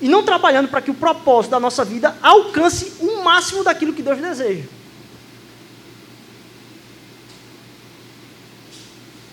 E 0.00 0.08
não 0.08 0.22
trabalhando 0.22 0.68
para 0.68 0.82
que 0.82 0.90
o 0.90 0.94
propósito 0.94 1.50
da 1.50 1.58
nossa 1.58 1.84
vida 1.84 2.14
alcance 2.22 2.92
o 3.00 3.24
máximo 3.24 3.64
daquilo 3.64 3.94
que 3.94 4.02
Deus 4.02 4.18
deseja. 4.18 4.64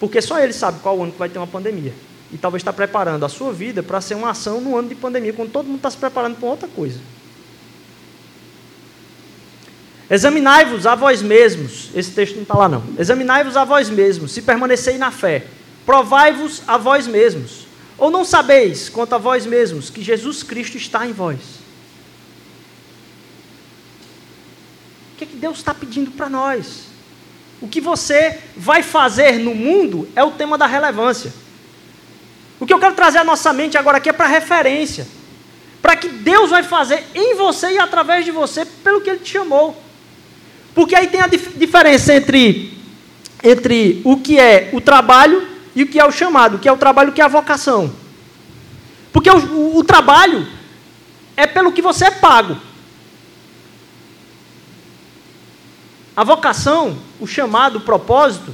Porque 0.05 0.21
só 0.21 0.39
ele 0.39 0.53
sabe 0.53 0.81
qual 0.81 1.01
ano 1.01 1.11
que 1.11 1.17
vai 1.17 1.27
ter 1.27 1.39
uma 1.39 1.47
pandemia. 1.47 1.91
E 2.31 2.37
talvez 2.37 2.61
está 2.61 2.71
preparando 2.71 3.25
a 3.25 3.29
sua 3.29 3.51
vida 3.51 3.81
para 3.81 3.99
ser 3.99 4.13
uma 4.13 4.29
ação 4.29 4.61
no 4.61 4.77
ano 4.77 4.87
de 4.87 4.93
pandemia, 4.93 5.33
quando 5.33 5.51
todo 5.51 5.65
mundo 5.65 5.77
está 5.77 5.89
se 5.89 5.97
preparando 5.97 6.35
para 6.35 6.47
outra 6.47 6.67
coisa. 6.67 6.99
Examinai-vos 10.07 10.85
a 10.85 10.93
vós 10.93 11.23
mesmos. 11.23 11.89
Esse 11.95 12.11
texto 12.11 12.35
não 12.35 12.43
está 12.43 12.55
lá, 12.55 12.69
não. 12.69 12.83
Examinai-vos 12.99 13.57
a 13.57 13.65
vós 13.65 13.89
mesmos, 13.89 14.31
se 14.31 14.43
permanecei 14.43 14.99
na 14.99 15.09
fé. 15.09 15.47
Provai-vos 15.87 16.61
a 16.67 16.77
vós 16.77 17.07
mesmos. 17.07 17.65
Ou 17.97 18.11
não 18.11 18.23
sabeis, 18.23 18.89
quanto 18.89 19.15
a 19.15 19.17
vós 19.17 19.47
mesmos, 19.47 19.89
que 19.89 20.03
Jesus 20.03 20.43
Cristo 20.43 20.77
está 20.77 21.07
em 21.07 21.13
vós? 21.13 21.39
O 25.13 25.17
que, 25.17 25.23
é 25.23 25.27
que 25.27 25.35
Deus 25.35 25.57
está 25.57 25.73
pedindo 25.73 26.11
para 26.11 26.29
nós? 26.29 26.93
O 27.61 27.67
que 27.67 27.79
você 27.79 28.39
vai 28.55 28.83
fazer 28.83 29.39
no 29.39 29.55
mundo 29.55 30.07
é 30.15 30.23
o 30.23 30.31
tema 30.31 30.57
da 30.57 30.65
relevância. 30.65 31.33
O 32.59 32.65
que 32.65 32.73
eu 32.73 32.79
quero 32.79 32.95
trazer 32.95 33.19
à 33.19 33.23
nossa 33.23 33.51
mente 33.53 33.77
agora 33.77 33.97
aqui 33.97 34.09
é 34.09 34.13
para 34.13 34.27
referência. 34.27 35.07
Para 35.81 35.95
que 35.95 36.07
Deus 36.09 36.49
vai 36.49 36.63
fazer 36.63 37.03
em 37.13 37.35
você 37.35 37.71
e 37.71 37.79
através 37.79 38.25
de 38.25 38.31
você 38.31 38.65
pelo 38.65 39.01
que 39.01 39.09
Ele 39.09 39.19
te 39.19 39.31
chamou. 39.31 39.81
Porque 40.73 40.95
aí 40.95 41.07
tem 41.07 41.21
a 41.21 41.27
dif 41.27 41.57
diferença 41.57 42.13
entre, 42.13 42.77
entre 43.43 44.01
o 44.03 44.17
que 44.17 44.39
é 44.39 44.69
o 44.73 44.81
trabalho 44.81 45.47
e 45.75 45.83
o 45.83 45.87
que 45.87 45.99
é 45.99 46.05
o 46.05 46.11
chamado, 46.11 46.55
o 46.57 46.59
que 46.59 46.67
é 46.67 46.71
o 46.71 46.77
trabalho, 46.77 47.09
o 47.09 47.13
que 47.13 47.21
é 47.21 47.25
a 47.25 47.29
vocação. 47.29 47.93
Porque 49.13 49.29
o, 49.29 49.37
o, 49.37 49.77
o 49.77 49.83
trabalho 49.83 50.47
é 51.37 51.47
pelo 51.47 51.71
que 51.71 51.81
você 51.81 52.05
é 52.05 52.11
pago. 52.11 52.57
A 56.15 56.23
vocação, 56.23 56.97
o 57.19 57.27
chamado, 57.27 57.77
o 57.77 57.81
propósito, 57.81 58.53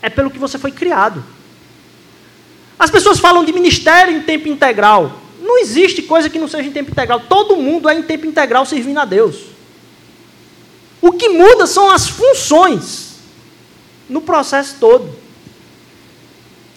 é 0.00 0.10
pelo 0.10 0.30
que 0.30 0.38
você 0.38 0.58
foi 0.58 0.70
criado. 0.70 1.24
As 2.78 2.90
pessoas 2.90 3.18
falam 3.18 3.44
de 3.44 3.52
ministério 3.52 4.14
em 4.14 4.20
tempo 4.20 4.48
integral. 4.48 5.20
Não 5.40 5.58
existe 5.58 6.02
coisa 6.02 6.28
que 6.28 6.38
não 6.38 6.48
seja 6.48 6.68
em 6.68 6.72
tempo 6.72 6.90
integral. 6.90 7.20
Todo 7.20 7.56
mundo 7.56 7.88
é 7.88 7.94
em 7.94 8.02
tempo 8.02 8.26
integral 8.26 8.66
servindo 8.66 8.98
a 8.98 9.04
Deus. 9.04 9.44
O 11.00 11.12
que 11.12 11.28
muda 11.28 11.66
são 11.66 11.90
as 11.90 12.08
funções 12.08 13.16
no 14.08 14.20
processo 14.20 14.76
todo. 14.80 15.14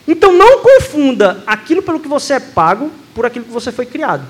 Então 0.08 0.32
não 0.32 0.60
confunda 0.60 1.44
aquilo 1.46 1.82
pelo 1.82 2.00
que 2.00 2.08
você 2.08 2.34
é 2.34 2.40
pago 2.40 2.92
por 3.14 3.26
aquilo 3.26 3.46
que 3.46 3.52
você 3.52 3.72
foi 3.72 3.86
criado. 3.86 4.26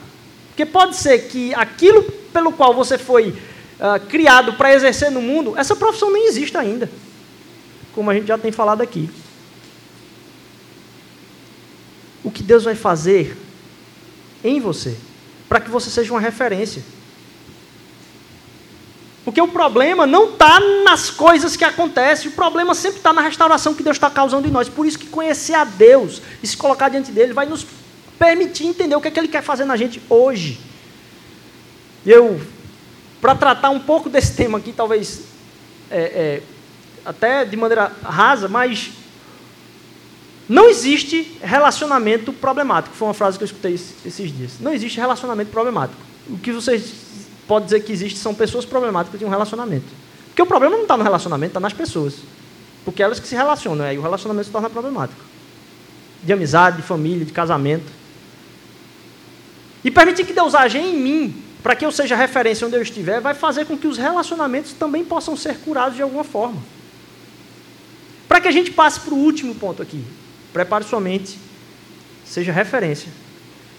Porque 0.50 0.66
pode 0.66 0.96
ser 0.96 1.28
que 1.28 1.54
aquilo 1.54 2.04
pelo 2.34 2.52
qual 2.52 2.74
você 2.74 2.98
foi 2.98 3.36
uh, 3.80 4.06
criado 4.08 4.54
para 4.54 4.74
exercer 4.74 5.12
no 5.12 5.22
mundo, 5.22 5.56
essa 5.58 5.76
profissão 5.76 6.12
nem 6.12 6.28
existe 6.28 6.58
ainda. 6.58 6.90
Como 7.94 8.10
a 8.10 8.13
gente 8.13 8.28
já 8.28 8.38
tem 8.38 8.52
falado 8.52 8.82
aqui. 8.82 9.10
O 12.24 12.32
que 12.32 12.44
Deus 12.44 12.63
vai 12.63 12.76
fazer 12.76 13.38
em 14.44 14.60
você, 14.60 14.96
para 15.48 15.60
que 15.60 15.70
você 15.70 15.90
seja 15.90 16.12
uma 16.12 16.20
referência. 16.20 16.84
Porque 19.24 19.42
o 19.42 19.48
problema 19.48 20.08
não 20.08 20.32
está 20.32 20.58
nas 20.86 21.10
coisas 21.10 21.58
que 21.58 21.66
acontecem, 21.66 22.30
o 22.30 22.34
problema 22.34 22.74
sempre 22.74 23.00
está 23.00 23.12
na 23.12 23.22
restauração 23.22 23.74
que 23.74 23.84
Deus 23.84 23.98
está 23.98 24.10
causando 24.10 24.48
em 24.48 24.52
nós. 24.52 24.70
Por 24.70 24.86
isso 24.86 24.98
que 24.98 25.08
conhecer 25.08 25.54
a 25.54 25.66
Deus 25.66 26.22
e 26.42 26.48
se 26.48 26.56
colocar 26.56 26.88
diante 26.88 27.12
dele 27.12 27.34
vai 27.34 27.46
nos 27.46 27.66
permitir 28.18 28.66
entender 28.66 28.96
o 28.96 29.02
que 29.02 29.10
é 29.10 29.12
que 29.12 29.20
ele 29.20 29.28
quer 29.28 29.44
fazer 29.44 29.66
na 29.66 29.76
gente 29.76 30.02
hoje. 30.10 30.60
Eu 32.06 32.40
para 33.22 33.36
tratar 33.36 33.70
um 33.70 33.80
pouco 33.80 34.10
desse 34.10 34.36
tema 34.36 34.58
aqui, 34.58 34.72
talvez 34.72 35.24
é, 35.90 36.00
é, 36.00 36.44
até 37.06 37.46
de 37.46 37.56
maneira 37.56 37.92
rasa, 38.04 38.48
mas 38.48 38.92
não 40.48 40.70
existe 40.70 41.38
relacionamento 41.42 42.32
problemático. 42.32 42.96
Foi 42.96 43.08
uma 43.08 43.14
frase 43.14 43.38
que 43.38 43.44
eu 43.44 43.48
escutei 43.48 43.74
esses 43.74 44.36
dias. 44.36 44.54
Não 44.60 44.74
existe 44.74 44.98
relacionamento 45.00 45.52
problemático. 45.52 46.00
O 46.30 46.38
que 46.38 46.52
vocês 46.52 46.94
podem 47.48 47.66
dizer 47.66 47.82
que 47.82 47.92
existe 47.92 48.20
são 48.20 48.34
pessoas 48.34 48.66
problemáticas 48.66 49.20
de 49.20 49.26
um 49.26 49.30
relacionamento. 49.30 49.86
Porque 50.28 50.42
o 50.42 50.46
problema 50.46 50.76
não 50.76 50.84
está 50.84 50.96
no 50.96 51.04
relacionamento, 51.04 51.52
está 51.52 51.60
nas 51.60 51.74
pessoas. 51.74 52.16
Porque 52.86 53.02
elas 53.02 53.20
que 53.20 53.28
se 53.28 53.36
relacionam, 53.36 53.86
aí 53.86 53.98
o 53.98 54.02
relacionamento 54.02 54.46
se 54.46 54.52
torna 54.52 54.70
problemático. 54.70 55.20
De 56.24 56.32
amizade, 56.32 56.78
de 56.78 56.84
família, 56.84 57.26
de 57.26 57.34
casamento. 57.34 57.92
E 59.84 59.92
permitir 59.92 60.26
que 60.26 60.34
Deus 60.34 60.56
aja 60.56 60.78
em 60.78 60.96
mim 60.96 61.47
para 61.68 61.76
que 61.76 61.86
eu 61.86 61.92
seja 61.92 62.16
referência 62.16 62.66
onde 62.66 62.78
eu 62.78 62.82
estiver, 62.82 63.20
vai 63.20 63.34
fazer 63.34 63.66
com 63.66 63.78
que 63.78 63.88
os 63.88 63.98
relacionamentos 63.98 64.72
também 64.72 65.04
possam 65.04 65.36
ser 65.36 65.58
curados 65.58 65.98
de 65.98 66.02
alguma 66.02 66.24
forma. 66.24 66.64
Para 68.26 68.40
que 68.40 68.48
a 68.48 68.52
gente 68.52 68.72
passe 68.72 69.02
para 69.02 69.14
o 69.14 69.18
último 69.18 69.54
ponto 69.54 69.82
aqui. 69.82 70.02
Prepare 70.54 70.86
sua 70.86 71.02
mente, 71.02 71.38
seja 72.24 72.54
referência. 72.54 73.12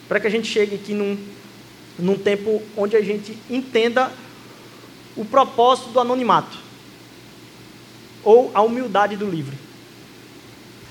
Para 0.07 0.21
que 0.21 0.27
a 0.27 0.31
gente 0.31 0.47
chegue 0.47 0.75
aqui 0.75 0.93
num, 0.93 1.17
num 1.99 2.19
tempo 2.19 2.63
onde 2.77 2.95
a 2.95 3.01
gente 3.01 3.39
entenda 3.49 4.13
o 5.17 5.25
propósito 5.25 5.89
do 5.89 5.99
anonimato. 5.99 6.59
Ou 8.23 8.51
a 8.53 8.61
humildade 8.61 9.17
do 9.17 9.25
livre 9.25 9.57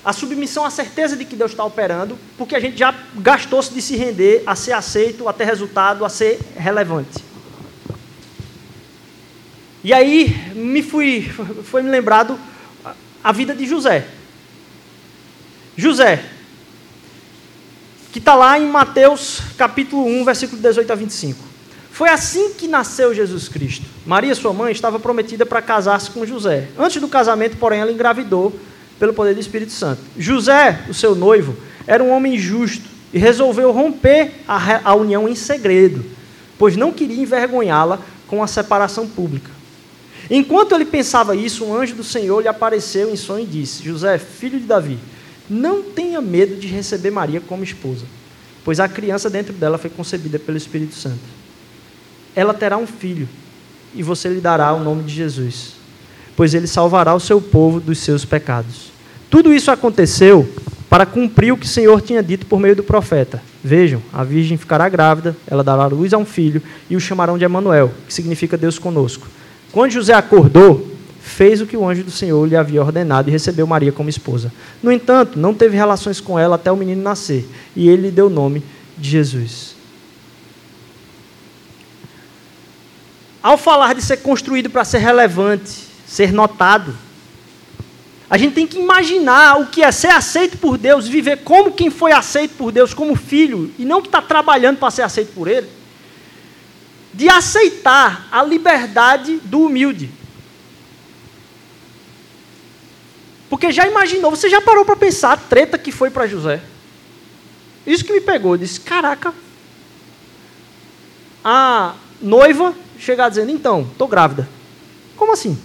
a 0.04 0.12
submissão 0.12 0.64
à 0.64 0.70
certeza 0.70 1.16
de 1.16 1.24
que 1.24 1.36
Deus 1.36 1.50
está 1.50 1.64
operando, 1.64 2.18
porque 2.36 2.54
a 2.54 2.60
gente 2.60 2.78
já 2.78 2.94
gastou-se 3.16 3.72
de 3.72 3.82
se 3.82 3.96
render 3.96 4.42
a 4.46 4.54
ser 4.54 4.72
aceito, 4.72 5.28
a 5.28 5.32
ter 5.32 5.44
resultado, 5.44 6.04
a 6.04 6.08
ser 6.08 6.38
relevante. 6.56 7.24
E 9.82 9.92
aí 9.92 10.52
me 10.54 10.82
fui, 10.82 11.30
foi 11.64 11.82
me 11.82 11.90
lembrado 11.90 12.38
a 13.22 13.32
vida 13.32 13.54
de 13.54 13.66
José. 13.66 14.06
José, 15.76 16.24
que 18.12 18.18
está 18.18 18.34
lá 18.34 18.58
em 18.58 18.66
Mateus 18.66 19.40
capítulo 19.56 20.04
1, 20.04 20.24
versículo 20.24 20.60
18 20.60 20.92
a 20.92 20.96
25. 20.96 21.48
Foi 21.90 22.08
assim 22.08 22.52
que 22.54 22.68
nasceu 22.68 23.14
Jesus 23.14 23.48
Cristo. 23.48 23.84
Maria, 24.06 24.34
sua 24.34 24.52
mãe, 24.52 24.72
estava 24.72 25.00
prometida 25.00 25.44
para 25.44 25.60
casar-se 25.60 26.10
com 26.10 26.24
José. 26.24 26.68
Antes 26.78 27.00
do 27.00 27.08
casamento, 27.08 27.56
porém, 27.56 27.80
ela 27.80 27.90
engravidou 27.90 28.58
pelo 28.98 29.14
poder 29.14 29.34
do 29.34 29.40
Espírito 29.40 29.72
Santo. 29.72 30.00
José, 30.16 30.84
o 30.88 30.94
seu 30.94 31.14
noivo, 31.14 31.56
era 31.86 32.02
um 32.02 32.10
homem 32.10 32.38
justo 32.38 32.84
e 33.12 33.18
resolveu 33.18 33.72
romper 33.72 34.32
a, 34.46 34.90
a 34.90 34.94
união 34.94 35.28
em 35.28 35.34
segredo, 35.34 36.04
pois 36.58 36.76
não 36.76 36.92
queria 36.92 37.22
envergonhá-la 37.22 38.00
com 38.26 38.42
a 38.42 38.46
separação 38.46 39.06
pública. 39.06 39.50
Enquanto 40.30 40.74
ele 40.74 40.84
pensava 40.84 41.34
isso, 41.34 41.64
um 41.64 41.74
anjo 41.74 41.94
do 41.94 42.04
Senhor 42.04 42.42
lhe 42.42 42.48
apareceu 42.48 43.10
em 43.10 43.16
sonho 43.16 43.44
e 43.44 43.46
disse: 43.46 43.82
José, 43.82 44.18
filho 44.18 44.60
de 44.60 44.66
Davi, 44.66 44.98
não 45.48 45.82
tenha 45.82 46.20
medo 46.20 46.56
de 46.56 46.66
receber 46.66 47.10
Maria 47.10 47.40
como 47.40 47.64
esposa, 47.64 48.04
pois 48.64 48.78
a 48.78 48.88
criança 48.88 49.30
dentro 49.30 49.54
dela 49.54 49.78
foi 49.78 49.88
concebida 49.88 50.38
pelo 50.38 50.58
Espírito 50.58 50.94
Santo 50.94 51.38
ela 52.38 52.54
terá 52.54 52.76
um 52.76 52.86
filho, 52.86 53.28
e 53.92 54.00
você 54.00 54.28
lhe 54.28 54.40
dará 54.40 54.72
o 54.72 54.78
nome 54.78 55.02
de 55.02 55.12
Jesus, 55.12 55.72
pois 56.38 56.54
ele 56.54 56.68
salvará 56.68 57.12
o 57.16 57.18
seu 57.18 57.40
povo 57.40 57.80
dos 57.80 57.98
seus 57.98 58.24
pecados. 58.24 58.92
Tudo 59.28 59.52
isso 59.52 59.72
aconteceu 59.72 60.48
para 60.88 61.04
cumprir 61.04 61.50
o 61.50 61.56
que 61.56 61.66
o 61.66 61.68
Senhor 61.68 62.00
tinha 62.00 62.22
dito 62.22 62.46
por 62.46 62.60
meio 62.60 62.76
do 62.76 62.84
profeta. 62.84 63.42
Vejam, 63.62 64.00
a 64.12 64.22
virgem 64.22 64.56
ficará 64.56 64.88
grávida, 64.88 65.36
ela 65.48 65.64
dará 65.64 65.86
luz 65.86 66.14
a 66.14 66.16
um 66.16 66.24
filho 66.24 66.62
e 66.88 66.94
o 66.94 67.00
chamarão 67.00 67.36
de 67.36 67.44
Emanuel, 67.44 67.90
que 68.06 68.14
significa 68.14 68.56
Deus 68.56 68.78
conosco. 68.78 69.26
Quando 69.72 69.90
José 69.90 70.14
acordou, 70.14 70.86
fez 71.20 71.60
o 71.60 71.66
que 71.66 71.76
o 71.76 71.84
anjo 71.84 72.04
do 72.04 72.10
Senhor 72.12 72.48
lhe 72.48 72.54
havia 72.54 72.84
ordenado 72.84 73.28
e 73.28 73.32
recebeu 73.32 73.66
Maria 73.66 73.90
como 73.90 74.08
esposa. 74.08 74.52
No 74.80 74.92
entanto, 74.92 75.40
não 75.40 75.52
teve 75.52 75.76
relações 75.76 76.20
com 76.20 76.38
ela 76.38 76.54
até 76.54 76.70
o 76.70 76.76
menino 76.76 77.02
nascer, 77.02 77.48
e 77.74 77.88
ele 77.88 78.02
lhe 78.02 78.10
deu 78.12 78.28
o 78.28 78.30
nome 78.30 78.62
de 78.96 79.10
Jesus. 79.10 79.74
Ao 83.42 83.58
falar 83.58 83.92
de 83.96 84.02
ser 84.02 84.18
construído 84.18 84.70
para 84.70 84.84
ser 84.84 84.98
relevante, 84.98 85.87
ser 86.08 86.32
notado, 86.32 86.96
a 88.30 88.36
gente 88.36 88.54
tem 88.54 88.66
que 88.66 88.78
imaginar 88.78 89.60
o 89.60 89.66
que 89.66 89.82
é 89.82 89.92
ser 89.92 90.08
aceito 90.08 90.58
por 90.58 90.76
Deus, 90.76 91.06
viver 91.06 91.38
como 91.44 91.72
quem 91.72 91.90
foi 91.90 92.12
aceito 92.12 92.54
por 92.56 92.72
Deus, 92.72 92.92
como 92.92 93.14
filho, 93.14 93.72
e 93.78 93.84
não 93.84 94.02
que 94.02 94.08
está 94.08 94.20
trabalhando 94.20 94.78
para 94.78 94.90
ser 94.90 95.02
aceito 95.02 95.32
por 95.32 95.48
Ele. 95.48 95.68
De 97.12 97.28
aceitar 97.28 98.28
a 98.30 98.42
liberdade 98.42 99.38
do 99.44 99.62
humilde. 99.62 100.10
Porque 103.48 103.72
já 103.72 103.86
imaginou, 103.86 104.30
você 104.30 104.48
já 104.48 104.60
parou 104.60 104.84
para 104.84 104.96
pensar 104.96 105.32
a 105.32 105.36
treta 105.36 105.78
que 105.78 105.90
foi 105.90 106.10
para 106.10 106.26
José? 106.26 106.60
Isso 107.86 108.04
que 108.04 108.12
me 108.12 108.20
pegou, 108.20 108.54
eu 108.54 108.58
disse: 108.58 108.80
caraca, 108.80 109.32
a 111.42 111.94
noiva 112.20 112.74
chegar 112.98 113.30
dizendo: 113.30 113.50
então, 113.50 113.88
estou 113.90 114.06
grávida. 114.06 114.46
Como 115.16 115.32
assim? 115.32 115.58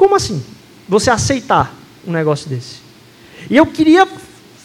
Como 0.00 0.14
assim? 0.14 0.42
Você 0.88 1.10
aceitar 1.10 1.74
um 2.06 2.12
negócio 2.12 2.48
desse? 2.48 2.76
E 3.50 3.54
eu 3.54 3.66
queria 3.66 4.08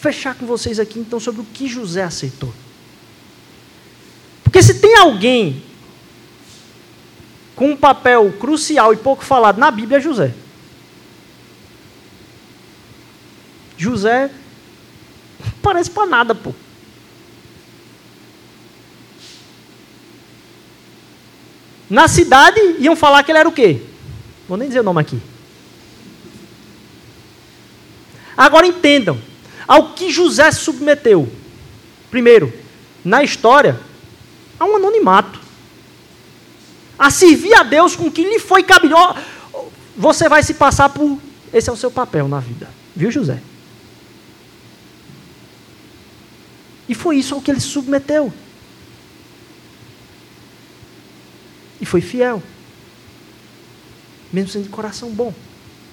fechar 0.00 0.34
com 0.34 0.46
vocês 0.46 0.80
aqui 0.80 0.98
então 0.98 1.20
sobre 1.20 1.42
o 1.42 1.44
que 1.44 1.68
José 1.68 2.02
aceitou. 2.02 2.50
Porque 4.42 4.62
se 4.62 4.80
tem 4.80 4.96
alguém 4.96 5.62
com 7.54 7.72
um 7.72 7.76
papel 7.76 8.32
crucial 8.40 8.94
e 8.94 8.96
pouco 8.96 9.22
falado 9.22 9.58
na 9.58 9.70
Bíblia 9.70 9.98
é 9.98 10.00
José. 10.00 10.32
José 13.76 14.30
parece 15.60 15.90
para 15.90 16.06
nada, 16.06 16.34
pô. 16.34 16.54
Na 21.90 22.08
cidade 22.08 22.58
iam 22.78 22.96
falar 22.96 23.22
que 23.22 23.30
ele 23.30 23.38
era 23.38 23.48
o 23.50 23.52
quê? 23.52 23.82
Vou 24.48 24.56
nem 24.56 24.68
dizer 24.68 24.80
o 24.80 24.84
nome 24.84 25.00
aqui. 25.00 25.20
Agora 28.36 28.66
entendam, 28.66 29.18
ao 29.66 29.94
que 29.94 30.10
José 30.10 30.50
se 30.52 30.60
submeteu. 30.60 31.30
Primeiro, 32.10 32.52
na 33.04 33.22
história, 33.22 33.80
a 34.58 34.64
um 34.64 34.76
anonimato. 34.76 35.40
A 36.98 37.10
servir 37.10 37.54
a 37.54 37.62
Deus 37.62 37.96
com 37.96 38.10
que 38.10 38.22
lhe 38.22 38.38
foi 38.38 38.62
cabido. 38.62 38.94
Você 39.96 40.28
vai 40.28 40.42
se 40.42 40.54
passar 40.54 40.88
por. 40.88 41.18
Esse 41.52 41.68
é 41.68 41.72
o 41.72 41.76
seu 41.76 41.90
papel 41.90 42.28
na 42.28 42.40
vida. 42.40 42.68
Viu, 42.94 43.10
José? 43.10 43.40
E 46.88 46.94
foi 46.94 47.16
isso 47.16 47.34
ao 47.34 47.40
que 47.40 47.50
ele 47.50 47.60
se 47.60 47.68
submeteu. 47.68 48.32
E 51.80 51.86
foi 51.86 52.00
fiel. 52.00 52.42
Mesmo 54.36 54.50
sendo 54.50 54.64
de 54.64 54.68
coração 54.68 55.08
bom. 55.08 55.32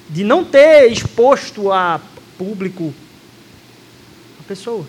De 0.10 0.22
não 0.22 0.44
ter 0.44 0.92
exposto 0.92 1.72
a 1.72 2.02
público 2.38 2.94
a 4.38 4.44
pessoa. 4.46 4.86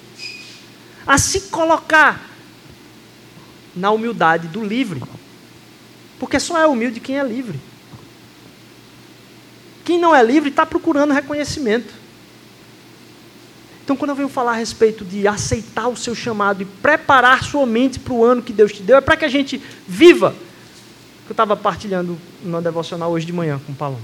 A 1.06 1.16
se 1.18 1.42
colocar 1.42 2.28
na 3.72 3.92
humildade 3.92 4.48
do 4.48 4.64
livre. 4.64 5.00
Porque 6.18 6.40
só 6.40 6.58
é 6.58 6.66
humilde 6.66 6.98
quem 6.98 7.16
é 7.16 7.22
livre. 7.22 7.60
Quem 9.84 10.00
não 10.00 10.12
é 10.12 10.20
livre 10.20 10.50
está 10.50 10.66
procurando 10.66 11.14
reconhecimento. 11.14 11.94
Então, 13.84 13.94
quando 13.94 14.10
eu 14.10 14.16
venho 14.16 14.28
falar 14.28 14.54
a 14.54 14.56
respeito 14.56 15.04
de 15.04 15.28
aceitar 15.28 15.86
o 15.86 15.96
seu 15.96 16.16
chamado 16.16 16.60
e 16.60 16.64
preparar 16.64 17.44
sua 17.44 17.64
mente 17.64 18.00
para 18.00 18.14
o 18.14 18.24
ano 18.24 18.42
que 18.42 18.52
Deus 18.52 18.72
te 18.72 18.82
deu, 18.82 18.96
é 18.96 19.00
para 19.00 19.16
que 19.16 19.24
a 19.24 19.28
gente 19.28 19.62
viva 19.86 20.34
que 21.24 21.30
eu 21.30 21.34
estava 21.34 21.56
partilhando 21.56 22.18
no 22.42 22.60
devocional 22.60 23.10
hoje 23.10 23.24
de 23.24 23.32
manhã 23.32 23.60
com 23.64 23.72
o 23.72 23.74
Paloma. 23.74 24.02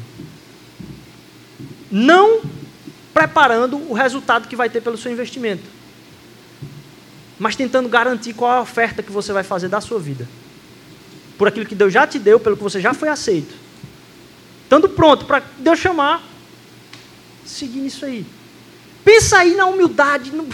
Não 1.90 2.40
preparando 3.12 3.76
o 3.76 3.92
resultado 3.92 4.48
que 4.48 4.56
vai 4.56 4.70
ter 4.70 4.80
pelo 4.80 4.96
seu 4.96 5.12
investimento, 5.12 5.64
mas 7.38 7.56
tentando 7.56 7.88
garantir 7.88 8.32
qual 8.32 8.52
é 8.52 8.56
a 8.56 8.60
oferta 8.62 9.02
que 9.02 9.12
você 9.12 9.32
vai 9.32 9.42
fazer 9.42 9.68
da 9.68 9.80
sua 9.80 9.98
vida. 9.98 10.28
Por 11.36 11.48
aquilo 11.48 11.66
que 11.66 11.74
Deus 11.74 11.92
já 11.92 12.06
te 12.06 12.18
deu, 12.18 12.38
pelo 12.38 12.56
que 12.56 12.62
você 12.62 12.80
já 12.80 12.94
foi 12.94 13.08
aceito. 13.08 13.54
Estando 14.64 14.88
pronto 14.88 15.24
para 15.24 15.42
Deus 15.58 15.78
chamar, 15.78 16.22
seguir 17.44 17.80
nisso 17.80 18.04
aí. 18.04 18.24
Pensa 19.04 19.38
aí 19.38 19.54
na 19.54 19.66
humildade. 19.66 20.30
No... 20.30 20.46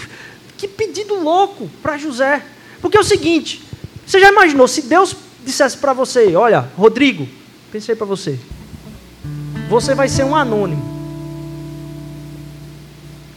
Que 0.57 0.67
pedido 0.67 1.15
louco 1.15 1.69
para 1.83 1.99
José. 1.99 2.45
Porque 2.81 2.97
é 2.97 3.01
o 3.01 3.05
seguinte: 3.05 3.63
você 4.07 4.19
já 4.21 4.31
imaginou 4.31 4.67
se 4.69 4.83
Deus 4.83 5.15
dissesse 5.47 5.79
para 5.79 5.93
você: 5.93 6.35
Olha, 6.35 6.69
Rodrigo, 6.77 7.27
pensei 7.71 7.95
para 7.95 8.05
você, 8.05 8.39
você 9.71 9.95
vai 9.95 10.09
ser 10.09 10.25
um 10.25 10.35
anônimo. 10.35 10.97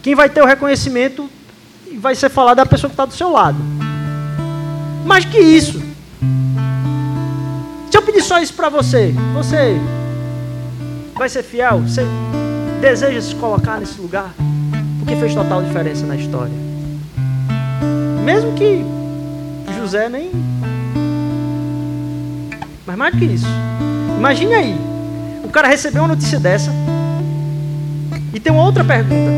Quem 0.02 0.14
vai 0.14 0.28
ter 0.28 0.42
o 0.42 0.46
reconhecimento 0.46 1.30
vai 1.98 2.14
ser 2.14 2.28
falado 2.28 2.56
da 2.56 2.66
pessoa 2.66 2.90
que 2.90 2.94
está 2.94 3.04
do 3.04 3.14
seu 3.14 3.30
lado. 3.30 3.58
Mais 5.04 5.24
que 5.24 5.38
isso, 5.38 5.80
se 7.90 7.96
eu 7.96 8.02
pedir 8.02 8.22
só 8.22 8.38
isso 8.40 8.54
para 8.54 8.68
você, 8.68 9.14
você 9.32 9.80
vai 11.14 11.28
ser 11.28 11.42
fiel? 11.42 11.80
Você 11.80 12.02
deseja 12.80 13.20
se 13.20 13.34
colocar 13.34 13.78
nesse 13.78 14.00
lugar? 14.00 14.34
Porque 14.98 15.16
fez 15.16 15.34
total 15.34 15.62
diferença 15.62 16.06
na 16.06 16.16
história. 16.16 16.54
Mesmo 18.24 18.54
que 18.54 18.84
José 19.78 20.08
nem 20.08 20.30
mas 22.90 22.98
mais 22.98 23.14
do 23.14 23.18
que 23.18 23.24
isso. 23.26 23.46
Imagine 24.18 24.54
aí. 24.54 24.80
O 25.44 25.48
cara 25.48 25.68
recebeu 25.68 26.02
uma 26.02 26.08
notícia 26.08 26.40
dessa. 26.40 26.72
E 28.32 28.40
tem 28.40 28.52
uma 28.52 28.64
outra 28.64 28.84
pergunta. 28.84 29.30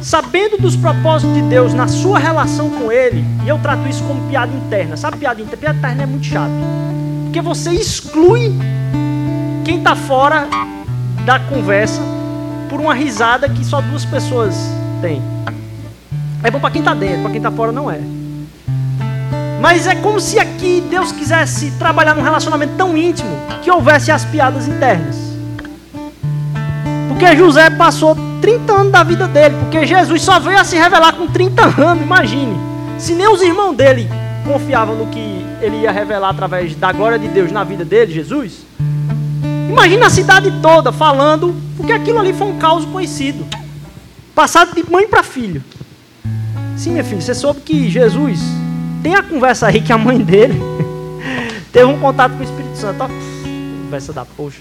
Sabendo 0.00 0.58
dos 0.58 0.74
propósitos 0.74 1.34
de 1.34 1.42
Deus 1.42 1.72
na 1.72 1.86
sua 1.86 2.18
relação 2.18 2.68
com 2.70 2.90
Ele, 2.90 3.24
e 3.44 3.48
eu 3.48 3.58
trato 3.58 3.88
isso 3.88 4.02
como 4.04 4.28
piada 4.28 4.52
interna. 4.52 4.96
Sabe 4.96 5.18
piada 5.18 5.40
interna? 5.40 5.56
Piada 5.56 5.78
interna 5.78 6.02
é 6.02 6.06
muito 6.06 6.26
chato. 6.26 6.52
Porque 7.24 7.40
você 7.40 7.70
exclui 7.70 8.52
quem 9.64 9.78
está 9.78 9.94
fora 9.94 10.48
da 11.24 11.38
conversa 11.38 12.00
por 12.68 12.80
uma 12.80 12.94
risada 12.94 13.48
que 13.48 13.64
só 13.64 13.80
duas 13.80 14.04
pessoas 14.04 14.56
têm. 15.00 15.22
É 16.42 16.50
bom 16.50 16.58
para 16.58 16.70
quem 16.70 16.80
está 16.80 16.92
dentro, 16.92 17.22
para 17.22 17.30
quem 17.30 17.38
está 17.38 17.52
fora 17.52 17.70
não 17.70 17.88
é. 17.88 18.00
Mas 19.62 19.86
é 19.86 19.94
como 19.94 20.20
se 20.20 20.40
aqui 20.40 20.82
Deus 20.90 21.12
quisesse 21.12 21.70
trabalhar 21.78 22.16
num 22.16 22.22
relacionamento 22.22 22.74
tão 22.76 22.96
íntimo 22.96 23.30
que 23.62 23.70
houvesse 23.70 24.10
as 24.10 24.24
piadas 24.24 24.66
internas. 24.66 25.16
Porque 27.08 27.36
José 27.36 27.70
passou 27.70 28.16
30 28.40 28.72
anos 28.72 28.92
da 28.92 29.04
vida 29.04 29.28
dele, 29.28 29.54
porque 29.60 29.86
Jesus 29.86 30.20
só 30.20 30.40
veio 30.40 30.58
a 30.58 30.64
se 30.64 30.74
revelar 30.76 31.12
com 31.12 31.28
30 31.28 31.62
anos, 31.80 32.02
imagine. 32.02 32.58
Se 32.98 33.12
nem 33.12 33.28
os 33.28 33.40
irmãos 33.40 33.76
dele 33.76 34.10
confiavam 34.44 34.96
no 34.96 35.06
que 35.06 35.46
ele 35.60 35.76
ia 35.82 35.92
revelar 35.92 36.30
através 36.30 36.74
da 36.74 36.90
glória 36.90 37.16
de 37.16 37.28
Deus 37.28 37.52
na 37.52 37.62
vida 37.62 37.84
dele, 37.84 38.12
Jesus, 38.12 38.66
Imagina 39.68 40.06
a 40.08 40.10
cidade 40.10 40.52
toda 40.60 40.92
falando, 40.92 41.54
porque 41.78 41.92
aquilo 41.92 42.18
ali 42.18 42.34
foi 42.34 42.48
um 42.48 42.58
caos 42.58 42.84
conhecido. 42.84 43.46
Passado 44.34 44.74
de 44.74 44.90
mãe 44.90 45.08
para 45.08 45.22
filho. 45.22 45.64
Sim, 46.76 46.90
minha 46.90 47.04
filha, 47.04 47.22
você 47.22 47.34
soube 47.34 47.60
que 47.62 47.88
Jesus 47.88 48.38
tem 49.02 49.14
a 49.14 49.22
conversa 49.22 49.66
aí 49.66 49.80
que 49.80 49.92
a 49.92 49.98
mãe 49.98 50.18
dele 50.18 50.60
teve 51.72 51.84
um 51.86 51.98
contato 51.98 52.32
com 52.32 52.40
o 52.40 52.44
Espírito 52.44 52.76
Santo. 52.76 53.02
Ó, 53.02 53.08
conversa 53.84 54.12
da 54.12 54.24
poxa. 54.24 54.60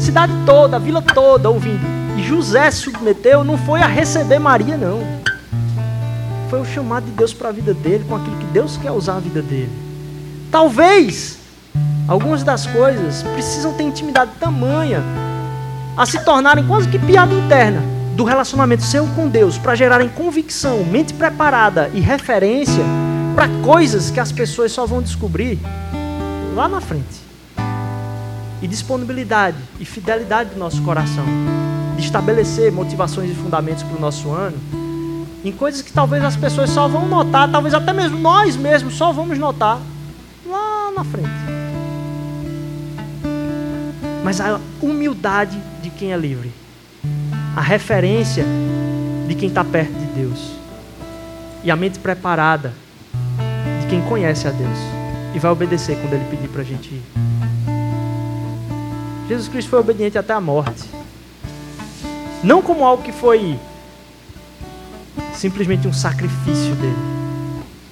Cidade 0.00 0.32
toda, 0.44 0.78
vila 0.78 1.00
toda 1.00 1.48
ouvindo. 1.48 1.80
E 2.16 2.22
José 2.22 2.70
se 2.70 2.78
submeteu, 2.78 3.44
não 3.44 3.56
foi 3.56 3.80
a 3.80 3.86
receber 3.86 4.38
Maria, 4.38 4.76
não. 4.76 5.00
Foi 6.50 6.60
o 6.60 6.64
chamado 6.64 7.04
de 7.04 7.12
Deus 7.12 7.32
para 7.32 7.50
a 7.50 7.52
vida 7.52 7.72
dele, 7.72 8.04
com 8.08 8.16
aquilo 8.16 8.36
que 8.36 8.46
Deus 8.46 8.76
quer 8.76 8.90
usar 8.90 9.16
a 9.16 9.20
vida 9.20 9.40
dele. 9.40 9.70
Talvez 10.50 11.38
algumas 12.08 12.42
das 12.42 12.66
coisas 12.66 13.22
precisam 13.22 13.72
ter 13.74 13.84
intimidade 13.84 14.32
tamanha 14.40 15.02
a 15.96 16.06
se 16.06 16.18
tornarem 16.24 16.66
quase 16.66 16.88
que 16.88 16.98
piada 16.98 17.34
interna 17.34 17.97
do 18.18 18.24
relacionamento 18.24 18.82
seu 18.82 19.06
com 19.14 19.28
Deus, 19.28 19.58
para 19.58 19.76
gerarem 19.76 20.08
convicção, 20.08 20.82
mente 20.82 21.14
preparada 21.14 21.88
e 21.94 22.00
referência 22.00 22.82
para 23.32 23.46
coisas 23.64 24.10
que 24.10 24.18
as 24.18 24.32
pessoas 24.32 24.72
só 24.72 24.84
vão 24.84 25.00
descobrir 25.00 25.56
lá 26.52 26.68
na 26.68 26.80
frente. 26.80 27.22
E 28.60 28.66
disponibilidade 28.66 29.56
e 29.78 29.84
fidelidade 29.84 30.50
do 30.50 30.58
nosso 30.58 30.82
coração, 30.82 31.24
de 31.96 32.04
estabelecer 32.04 32.72
motivações 32.72 33.30
e 33.30 33.34
fundamentos 33.34 33.84
para 33.84 33.96
o 33.96 34.00
nosso 34.00 34.32
ano, 34.32 34.56
em 35.44 35.52
coisas 35.52 35.80
que 35.80 35.92
talvez 35.92 36.24
as 36.24 36.34
pessoas 36.34 36.70
só 36.70 36.88
vão 36.88 37.06
notar, 37.06 37.48
talvez 37.48 37.72
até 37.72 37.92
mesmo 37.92 38.18
nós 38.18 38.56
mesmos 38.56 38.94
só 38.94 39.12
vamos 39.12 39.38
notar 39.38 39.78
lá 40.44 40.90
na 40.90 41.04
frente. 41.04 41.28
Mas 44.24 44.40
a 44.40 44.58
humildade 44.82 45.56
de 45.80 45.90
quem 45.90 46.12
é 46.12 46.16
livre, 46.16 46.52
a 47.58 47.60
referência 47.60 48.44
de 49.26 49.34
quem 49.34 49.48
está 49.48 49.64
perto 49.64 49.92
de 49.92 50.06
Deus, 50.14 50.52
e 51.64 51.72
a 51.72 51.74
mente 51.74 51.98
preparada 51.98 52.72
de 53.80 53.88
quem 53.88 54.00
conhece 54.02 54.46
a 54.46 54.52
Deus 54.52 54.78
e 55.34 55.40
vai 55.40 55.50
obedecer 55.50 55.98
quando 56.00 56.12
Ele 56.12 56.24
pedir 56.30 56.48
para 56.50 56.60
a 56.60 56.64
gente 56.64 56.94
ir. 56.94 57.02
Jesus 59.28 59.48
Cristo 59.48 59.70
foi 59.70 59.80
obediente 59.80 60.16
até 60.16 60.32
a 60.32 60.40
morte. 60.40 60.88
Não 62.44 62.62
como 62.62 62.84
algo 62.84 63.02
que 63.02 63.10
foi 63.10 63.58
simplesmente 65.34 65.88
um 65.88 65.92
sacrifício 65.92 66.76
dele, 66.76 66.96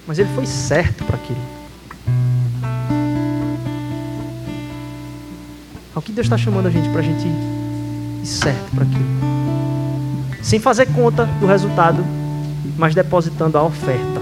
mas 0.07 0.21
ele 0.21 0.33
foi 0.37 0.47
certo 0.47 1.03
para 1.03 1.17
aquilo. 1.17 1.43
Ao 5.93 6.01
que 6.01 6.13
Deus 6.13 6.27
está 6.27 6.39
chamando 6.39 6.67
a 6.67 6.71
gente 6.71 6.89
para 6.91 7.01
a 7.01 7.05
gente 7.05 7.27
ir 7.27 8.25
certo 8.25 8.71
para 8.73 8.85
aquilo, 8.85 9.36
sem 10.47 10.61
fazer 10.61 10.87
conta 10.87 11.25
do 11.41 11.47
resultado, 11.47 12.05
mas 12.79 12.95
depositando 12.95 13.59
a 13.59 13.65
oferta. 13.65 14.21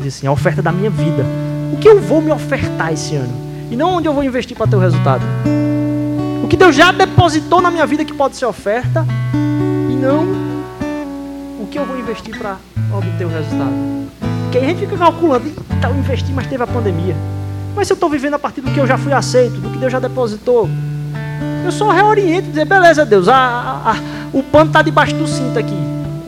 Diz 0.00 0.16
assim, 0.16 0.26
a 0.28 0.30
oferta 0.30 0.62
da 0.62 0.70
minha 0.70 0.88
vida. 0.88 1.24
O 1.72 1.76
que 1.78 1.88
eu 1.88 2.00
vou 2.00 2.22
me 2.22 2.30
ofertar 2.30 2.92
esse 2.92 3.16
ano? 3.16 3.32
E 3.68 3.74
não 3.74 3.94
onde 3.94 4.06
eu 4.06 4.14
vou 4.14 4.22
investir 4.22 4.56
para 4.56 4.68
ter 4.68 4.76
o 4.76 4.78
resultado. 4.78 5.24
O 6.44 6.46
que 6.46 6.56
Deus 6.56 6.76
já 6.76 6.92
depositou 6.92 7.60
na 7.60 7.72
minha 7.72 7.84
vida 7.86 8.04
que 8.04 8.14
pode 8.14 8.36
ser 8.36 8.46
oferta 8.46 9.04
e 9.34 9.94
não 9.96 10.22
o 11.60 11.66
que 11.68 11.76
eu 11.76 11.84
vou 11.84 11.98
investir 11.98 12.38
para 12.38 12.56
obter 12.96 13.24
o 13.24 13.28
resultado. 13.28 13.72
Porque 14.44 14.58
aí 14.58 14.64
a 14.64 14.68
gente 14.68 14.78
fica 14.78 14.96
calculando, 14.96 15.52
então 15.76 15.90
eu 15.90 15.98
investi, 15.98 16.32
mas 16.32 16.46
teve 16.46 16.62
a 16.62 16.68
pandemia. 16.68 17.16
Mas 17.74 17.88
se 17.88 17.92
eu 17.92 17.96
estou 17.96 18.08
vivendo 18.08 18.34
a 18.34 18.38
partir 18.38 18.60
do 18.60 18.70
que 18.70 18.78
eu 18.78 18.86
já 18.86 18.96
fui 18.96 19.12
aceito, 19.12 19.56
do 19.56 19.70
que 19.70 19.78
Deus 19.78 19.90
já 19.90 19.98
depositou, 19.98 20.68
eu 21.64 21.72
só 21.72 21.90
reoriento 21.90 22.48
e 22.48 22.50
dizer, 22.50 22.64
beleza, 22.64 23.04
Deus, 23.04 23.28
a, 23.28 23.34
a, 23.34 23.92
a, 23.92 23.96
o 24.32 24.42
pano 24.42 24.70
está 24.70 24.82
debaixo 24.82 25.14
do 25.14 25.26
cinto 25.26 25.58
aqui. 25.58 25.76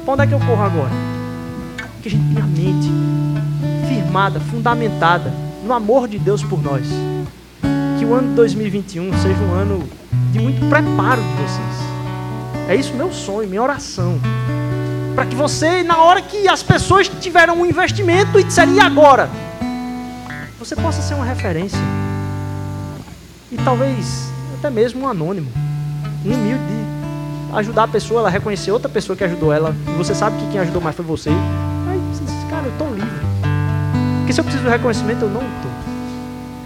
Para 0.05 0.15
onde 0.15 0.23
é 0.23 0.27
que 0.27 0.33
eu 0.35 0.41
corro 0.41 0.63
agora? 0.63 0.91
Que 2.03 2.09
a 2.09 2.11
gente 2.11 2.33
tenha 2.33 2.45
a 2.45 2.47
mente 2.47 2.91
firmada, 3.89 4.41
fundamentada 4.41 5.33
no 5.65 5.73
amor 5.73 6.09
de 6.09 6.19
Deus 6.19 6.43
por 6.43 6.63
nós. 6.63 6.87
Que 7.99 8.05
o 8.05 8.15
ano 8.15 8.29
de 8.29 8.35
2021 8.35 9.13
seja 9.19 9.41
um 9.41 9.55
ano 9.55 9.89
de 10.33 10.39
muito 10.39 10.61
preparo 10.69 11.21
de 11.21 11.43
vocês. 11.43 11.91
É 12.69 12.75
isso 12.75 12.95
meu 12.95 13.13
sonho, 13.13 13.49
minha 13.49 13.63
oração. 13.63 14.19
Para 15.15 15.27
que 15.27 15.35
você, 15.35 15.83
na 15.83 15.99
hora 16.03 16.23
que 16.23 16.49
as 16.49 16.63
pessoas 16.63 17.09
tiveram 17.09 17.61
um 17.61 17.67
investimento 17.67 18.39
e 18.39 18.45
disserem, 18.45 18.77
e 18.77 18.81
agora? 18.81 19.29
Você 20.59 20.77
possa 20.77 21.03
ser 21.03 21.15
uma 21.15 21.25
referência. 21.25 21.79
E 23.51 23.57
talvez 23.57 24.30
até 24.61 24.71
mesmo 24.71 25.03
um 25.03 25.09
anônimo. 25.09 25.51
Um 26.25 26.33
humilde 26.33 26.63
de 26.63 27.57
ajudar 27.57 27.85
a 27.85 27.89
pessoa, 27.89 28.21
ela 28.21 28.31
reconhecer 28.31 28.71
outra 28.71 28.89
pessoa 28.89 29.17
que 29.17 29.25
ajudou 29.25 29.53
ela. 29.53 29.75
E 29.89 29.93
você 29.93 30.15
sabe 30.15 30.37
que 30.39 30.51
quem 30.53 30.61
ajudou 30.61 30.81
mais 30.81 30.95
foi 30.95 31.05
você. 31.05 31.31
Aí 31.31 31.99
você 32.13 32.25
diz, 32.25 32.51
cara, 32.51 32.67
eu 32.67 32.73
estou 32.73 32.95
livre. 32.95 33.09
Porque 34.19 34.33
se 34.33 34.41
eu 34.41 34.45
preciso 34.45 34.65
do 34.65 34.71
reconhecimento, 34.71 35.25
eu 35.25 35.31
não 35.31 35.41
estou. 35.41 35.71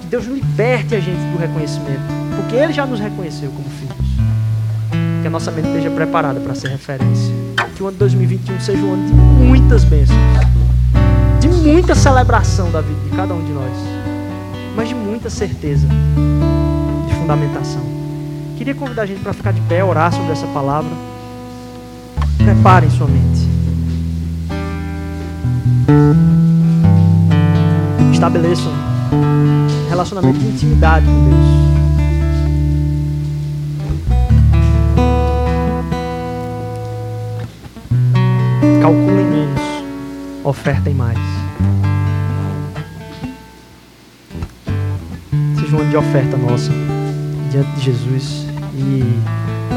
Que 0.00 0.06
Deus 0.08 0.24
liberte 0.26 0.94
a 0.94 1.00
gente 1.00 1.20
do 1.32 1.38
reconhecimento 1.38 2.24
porque 2.34 2.56
Ele 2.56 2.72
já 2.72 2.84
nos 2.84 3.00
reconheceu 3.00 3.50
como 3.50 3.68
filhos. 3.70 3.94
Que 5.22 5.26
a 5.26 5.30
nossa 5.30 5.50
mente 5.50 5.68
esteja 5.68 5.90
preparada 5.90 6.40
para 6.40 6.54
ser 6.54 6.68
referência. 6.68 7.32
Que 7.74 7.82
o 7.82 7.86
ano 7.86 7.94
de 7.94 8.00
2021 8.00 8.60
seja 8.60 8.82
um 8.82 8.92
ano 8.92 9.06
de 9.06 9.14
muitas 9.14 9.84
bênçãos. 9.84 10.18
De 11.40 11.48
muita 11.48 11.94
celebração 11.94 12.70
da 12.70 12.80
vida 12.80 13.00
de 13.08 13.16
cada 13.16 13.34
um 13.34 13.44
de 13.44 13.52
nós. 13.52 13.72
Mas 14.76 14.88
de 14.88 14.94
muita 14.94 15.30
certeza. 15.30 15.86
Fundamentação. 17.24 17.80
Queria 18.58 18.74
convidar 18.74 19.00
a 19.00 19.06
gente 19.06 19.22
para 19.22 19.32
ficar 19.32 19.50
de 19.50 19.60
pé, 19.62 19.82
orar 19.82 20.12
sobre 20.12 20.30
essa 20.30 20.46
palavra. 20.48 20.90
Preparem 22.36 22.90
sua 22.90 23.06
mente. 23.06 23.48
Estabeleçam 28.12 28.70
relacionamento 29.88 30.38
de 30.38 30.48
intimidade 30.48 31.06
com 31.06 31.30
Deus. 31.30 31.64
calculem 38.82 39.24
menos, 39.24 39.62
ofertem 40.44 40.92
mais. 40.92 41.18
Seja 45.58 45.74
um 45.74 45.80
ano 45.80 45.88
de 45.88 45.96
oferta 45.96 46.36
nossa 46.36 46.70
diante 47.54 47.70
de 47.76 47.80
Jesus. 47.82 48.46
E 48.76 49.04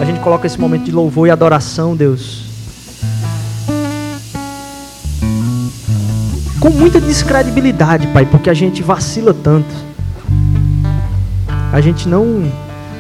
a 0.02 0.06
gente 0.06 0.20
coloca 0.20 0.48
esse 0.48 0.60
momento 0.60 0.86
de 0.86 0.92
louvor 0.92 1.28
e 1.28 1.32
adoração, 1.32 1.96
Deus. 1.96 2.46
Com 6.60 6.72
muita 6.72 7.00
descredibilidade, 7.00 8.08
Pai, 8.08 8.26
porque 8.26 8.50
a 8.50 8.54
gente 8.54 8.82
vacila 8.82 9.32
tanto. 9.32 9.74
A 11.72 11.80
gente 11.80 12.10
não 12.10 12.52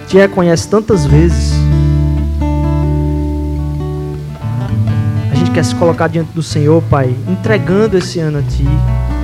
te 0.07 0.17
reconhece 0.17 0.67
tantas 0.67 1.05
vezes. 1.05 1.57
quer 5.57 5.65
se 5.65 5.73
colocar 5.73 6.07
diante 6.07 6.31
do 6.33 6.43
Senhor, 6.43 6.83
Pai, 6.83 7.15
entregando 7.27 7.97
esse 7.97 8.19
ano 8.19 8.37
a 8.37 8.41
Ti, 8.43 8.63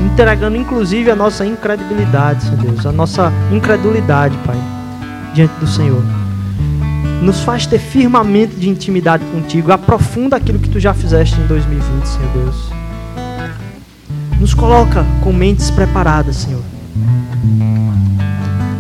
entregando 0.03 0.57
inclusive 0.57 1.11
a 1.11 1.15
nossa 1.15 1.45
incredibilidade, 1.45 2.41
Senhor 2.41 2.57
Deus, 2.57 2.84
a 2.88 2.91
nossa 2.91 3.32
incredulidade, 3.51 4.36
Pai, 4.43 4.57
diante 5.34 5.53
do 5.59 5.67
Senhor. 5.67 6.03
Nos 7.21 7.41
faz 7.41 7.65
ter 7.65 7.79
firmamento 7.79 8.55
de 8.55 8.69
intimidade 8.69 9.23
contigo, 9.25 9.71
aprofunda 9.71 10.36
aquilo 10.36 10.59
que 10.59 10.69
Tu 10.69 10.79
já 10.79 10.93
fizeste 10.93 11.39
em 11.39 11.47
2020, 11.47 12.05
Senhor 12.05 12.29
Deus. 12.34 12.69
Nos 14.39 14.53
coloca 14.53 15.05
com 15.21 15.31
mentes 15.31 15.71
preparadas, 15.71 16.38
Senhor. 16.38 16.61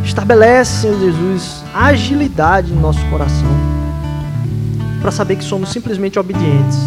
Estabelece, 0.03 0.81
Senhor 0.81 0.99
Jesus, 0.99 1.63
agilidade 1.73 2.71
no 2.71 2.81
nosso 2.81 3.03
coração, 3.05 3.49
para 5.01 5.11
saber 5.11 5.37
que 5.37 5.43
somos 5.43 5.69
simplesmente 5.69 6.19
obedientes 6.19 6.77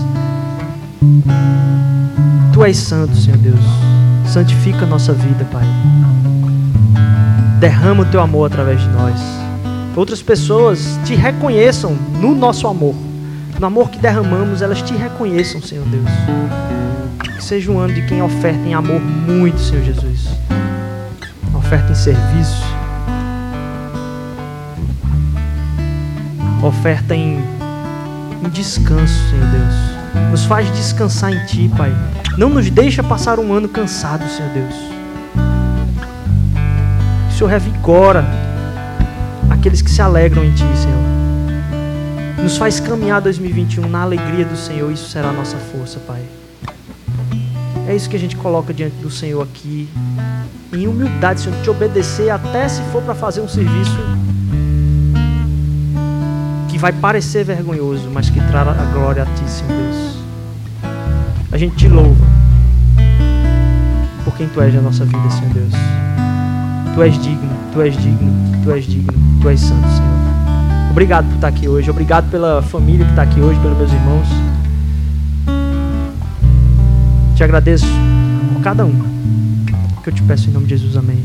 Tu 2.56 2.64
és 2.64 2.76
santo, 2.78 3.14
Senhor 3.14 3.36
Deus. 3.36 3.60
Santifica 4.26 4.84
a 4.84 4.86
nossa 4.86 5.12
vida, 5.12 5.44
Pai. 5.52 5.66
Derrama 7.60 8.02
o 8.02 8.06
teu 8.06 8.18
amor 8.18 8.46
através 8.46 8.80
de 8.80 8.88
nós. 8.88 9.20
Outras 9.96 10.22
pessoas 10.22 11.00
te 11.04 11.14
reconheçam 11.14 11.96
no 12.20 12.34
nosso 12.34 12.68
amor. 12.68 12.94
No 13.58 13.66
amor 13.66 13.90
que 13.90 13.98
derramamos, 13.98 14.60
elas 14.60 14.82
te 14.82 14.94
reconheçam, 14.94 15.60
Senhor 15.62 15.86
Deus. 15.86 16.04
Que 17.34 17.42
seja 17.42 17.72
um 17.72 17.78
ano 17.78 17.94
de 17.94 18.02
quem 18.02 18.22
oferta 18.22 18.60
em 18.68 18.74
amor 18.74 19.00
muito, 19.00 19.58
Senhor 19.58 19.82
Jesus. 19.82 20.28
Oferta 21.54 21.92
em 21.92 21.94
serviço. 21.94 22.62
Oferta 26.62 27.14
em, 27.14 27.38
em 28.44 28.48
descanso, 28.50 29.14
Senhor 29.30 29.46
Deus 29.46 29.96
nos 30.30 30.44
faz 30.44 30.70
descansar 30.74 31.32
em 31.32 31.44
Ti, 31.46 31.70
Pai. 31.76 31.94
Não 32.36 32.48
nos 32.48 32.70
deixa 32.70 33.02
passar 33.02 33.38
um 33.38 33.52
ano 33.52 33.68
cansado, 33.68 34.28
Senhor 34.28 34.50
Deus. 34.52 34.74
O 37.28 37.32
Senhor 37.32 37.50
revigora 37.50 38.24
que 39.82 39.90
se 39.90 40.00
alegram 40.00 40.44
em 40.44 40.52
Ti, 40.52 40.64
Senhor. 40.76 42.42
Nos 42.42 42.56
faz 42.56 42.78
caminhar 42.78 43.20
2021 43.20 43.88
na 43.88 44.02
alegria 44.02 44.44
do 44.44 44.56
Senhor, 44.56 44.90
isso 44.92 45.10
será 45.10 45.30
a 45.30 45.32
nossa 45.32 45.56
força, 45.56 45.98
Pai. 46.06 46.22
É 47.88 47.94
isso 47.94 48.08
que 48.08 48.16
a 48.16 48.18
gente 48.18 48.36
coloca 48.36 48.74
diante 48.74 48.96
do 48.96 49.10
Senhor 49.10 49.42
aqui, 49.42 49.88
em 50.72 50.86
humildade, 50.86 51.40
Senhor, 51.40 51.60
te 51.62 51.70
obedecer 51.70 52.30
até 52.30 52.68
se 52.68 52.82
for 52.92 53.02
para 53.02 53.14
fazer 53.14 53.40
um 53.40 53.48
serviço 53.48 53.98
que 56.68 56.78
vai 56.78 56.92
parecer 56.92 57.44
vergonhoso, 57.44 58.10
mas 58.12 58.28
que 58.28 58.40
trará 58.48 58.72
a 58.72 58.84
glória 58.92 59.22
a 59.22 59.26
Ti, 59.26 59.48
Senhor 59.48 59.72
Deus. 59.72 60.16
A 61.50 61.56
gente 61.56 61.76
te 61.76 61.88
louva 61.88 62.24
por 64.24 64.36
quem 64.36 64.48
Tu 64.48 64.60
és 64.60 64.74
na 64.74 64.82
nossa 64.82 65.04
vida, 65.04 65.30
Senhor 65.30 65.54
Deus. 65.54 65.72
Tu 66.96 67.02
és 67.02 67.18
digno, 67.20 67.50
Tu 67.74 67.82
és 67.82 67.94
digno, 67.94 68.32
Tu 68.64 68.70
és 68.72 68.86
digno, 68.86 69.12
Tu 69.42 69.50
és 69.50 69.60
santo, 69.60 69.86
Senhor. 69.86 70.90
Obrigado 70.90 71.26
por 71.26 71.34
estar 71.34 71.48
aqui 71.48 71.68
hoje, 71.68 71.90
obrigado 71.90 72.30
pela 72.30 72.62
família 72.62 73.04
que 73.04 73.12
está 73.12 73.20
aqui 73.20 73.38
hoje, 73.38 73.60
pelos 73.60 73.76
meus 73.76 73.92
irmãos. 73.92 74.26
Te 77.34 77.44
agradeço 77.44 77.86
por 78.54 78.62
cada 78.62 78.86
um. 78.86 78.98
Que 80.02 80.08
eu 80.08 80.14
te 80.14 80.22
peço 80.22 80.48
em 80.48 80.54
nome 80.54 80.64
de 80.64 80.70
Jesus, 80.70 80.96
amém. 80.96 81.22